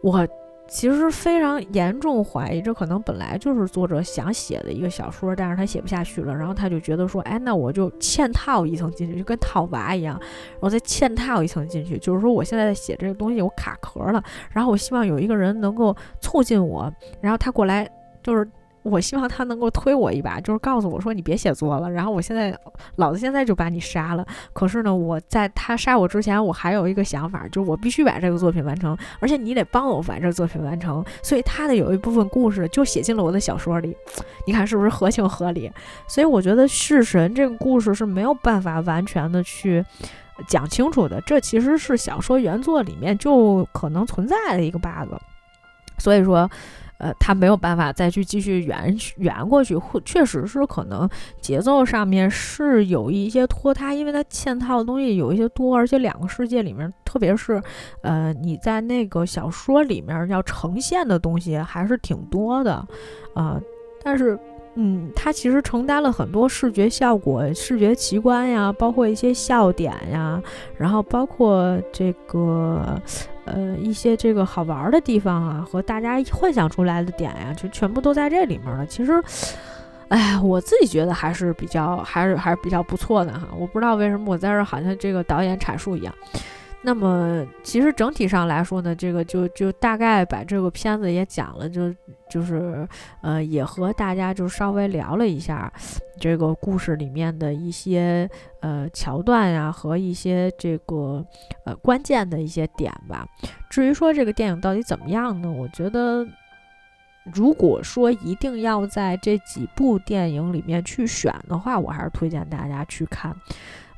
[0.00, 0.24] 我
[0.68, 17.88] 其实非常严重怀疑，这可能本来就是作者想写的一个小说，但是他写不下去了，然后他就觉得说，哎，那我就嵌套一层进去，就跟套娃一样，然后再嵌套一层进去，就是说我现在在写这个东西，我卡壳了，然后我希望有一个人能够促进我，然后他过来
[18.22, 18.48] 就是。
[18.88, 21.90] 我希望他能够推我一把，就是告诉我说你别写作了。
[21.90, 22.56] 然后我现在，
[22.96, 24.26] 老子现在就把你杀了。
[24.52, 31.04] 可是呢，我在他杀我之前，我还有一个想法，就是我必须把这个作品完成，而且你得帮我把这个作品完成。
[31.22, 33.96] 所以他的有一部分故事就写进了我的小说里，
[34.46, 35.70] 你看是不是合情合理？
[36.06, 39.84] 所以我觉得《弑神》这个故事是没有办法完全的去
[40.46, 45.14] 讲清楚的，这其实是小说原作里面就可能存在的一个 bug。
[45.98, 46.50] 所以说。
[46.98, 51.08] 呃，他没有办法再去继续圆圆过去，或确实是可能
[51.40, 57.62] 节奏上面是有一些拖沓，因为它嵌套的东西有一些多，而且两个世界里面，特别是
[58.02, 62.86] 呃你在那个小说里面要呈现的东西还是挺多的，
[63.34, 63.60] 啊，
[64.02, 64.38] 但是。
[64.80, 70.40] 嗯，它其实承担了很多视觉效果、视觉奇观呀，包括一些笑点呀，
[70.76, 72.96] 然后包括这个
[73.54, 78.86] 呃一些这个好玩的地方啊，和大家幻想出来的点呀，就全部都在这里面了。
[78.86, 79.22] 其实，
[80.08, 83.48] 哎，我自己觉得还是比较，还是还是比较不错的哈。
[83.58, 86.14] 我不知道为什么我在这好像这个导演阐述一样。
[86.88, 91.94] 那么，其实整体上来说呢，这个就就大概把这个片子也讲了，就
[92.30, 92.88] 就是
[93.20, 95.70] 呃，也和大家就稍微聊了一下
[96.18, 98.26] 这个故事里面的一些
[98.60, 101.22] 呃桥段呀，和一些这个
[101.66, 103.26] 呃关键的一些点吧。
[103.68, 105.52] 至于说这个电影到底怎么样呢？
[105.52, 106.26] 我觉得，
[107.34, 113.34] 如果说一定要在这几部电影里面去选的话，我还是推荐大家去看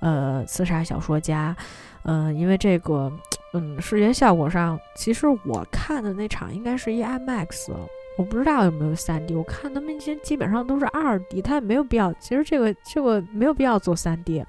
[0.01, 1.57] 呃《刺杀小说家》。
[2.05, 3.13] 嗯，因为这个，
[3.53, 7.71] 嗯，视觉效果上，其实我看的那场应该是一 IMAX，
[8.17, 9.37] 我不知道有没有 3D。
[9.37, 12.11] 我看他们其实基本上都是 2D，它也没有必要。
[12.15, 14.45] 其实这个这个没有必要做 3D。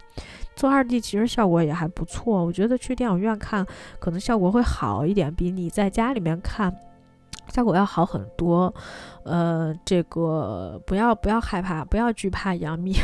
[0.55, 3.65] 做二 D 其实效果也还不错，我觉得去电影院看
[3.99, 6.73] 可能效果会好一点，比你在家里面看
[7.47, 8.73] 效果要好很多。
[9.23, 12.95] 呃，这个不要不要害怕，不要惧怕杨幂，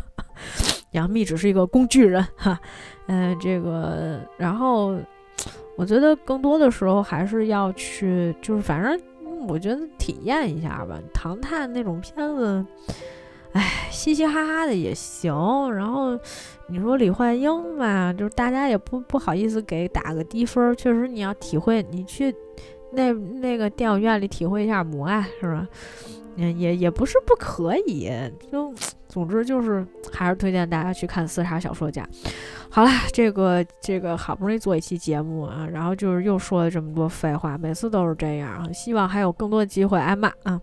[0.92, 2.58] 杨幂只是一个工具人哈。
[3.06, 4.98] 嗯，这个然后
[5.76, 9.00] 我觉得更多的时候还是要去，就是反正
[9.46, 12.64] 我觉得体验一下吧，唐探那种片子。
[13.52, 15.32] 哎，嘻嘻哈哈的也行。
[15.72, 16.18] 然后
[16.66, 20.76] 你说李焕英嘛，就是大家也不不好意思给打个低分。
[20.76, 22.34] 确实，你要体会，你去
[22.90, 25.68] 那那个电影院里体会一下母爱，是吧？
[26.38, 28.10] 嗯，也也不是不可以。
[28.50, 28.72] 就
[29.08, 32.02] 总之就是，还是推荐大家去看《刺杀小说家》。
[32.70, 38.72] 好了，这个这个好不容易做一期节目啊，然后就是又说了这么多废话，每次都是这样。
[38.72, 40.60] 希望还有更多的机会挨骂啊。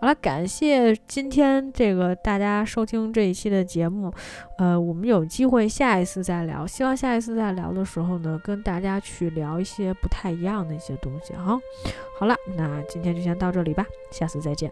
[0.00, 4.12] 好了，感谢今天这个大家收听这一期的节目，
[4.58, 6.66] 呃，我们有机会下一次再聊。
[6.66, 11.58] 希望下一次再聊的时候呢，跟大家去聊一些不太一样的一些东西哈。
[12.18, 14.70] 好了，那今天就先到这里吧，下次再见。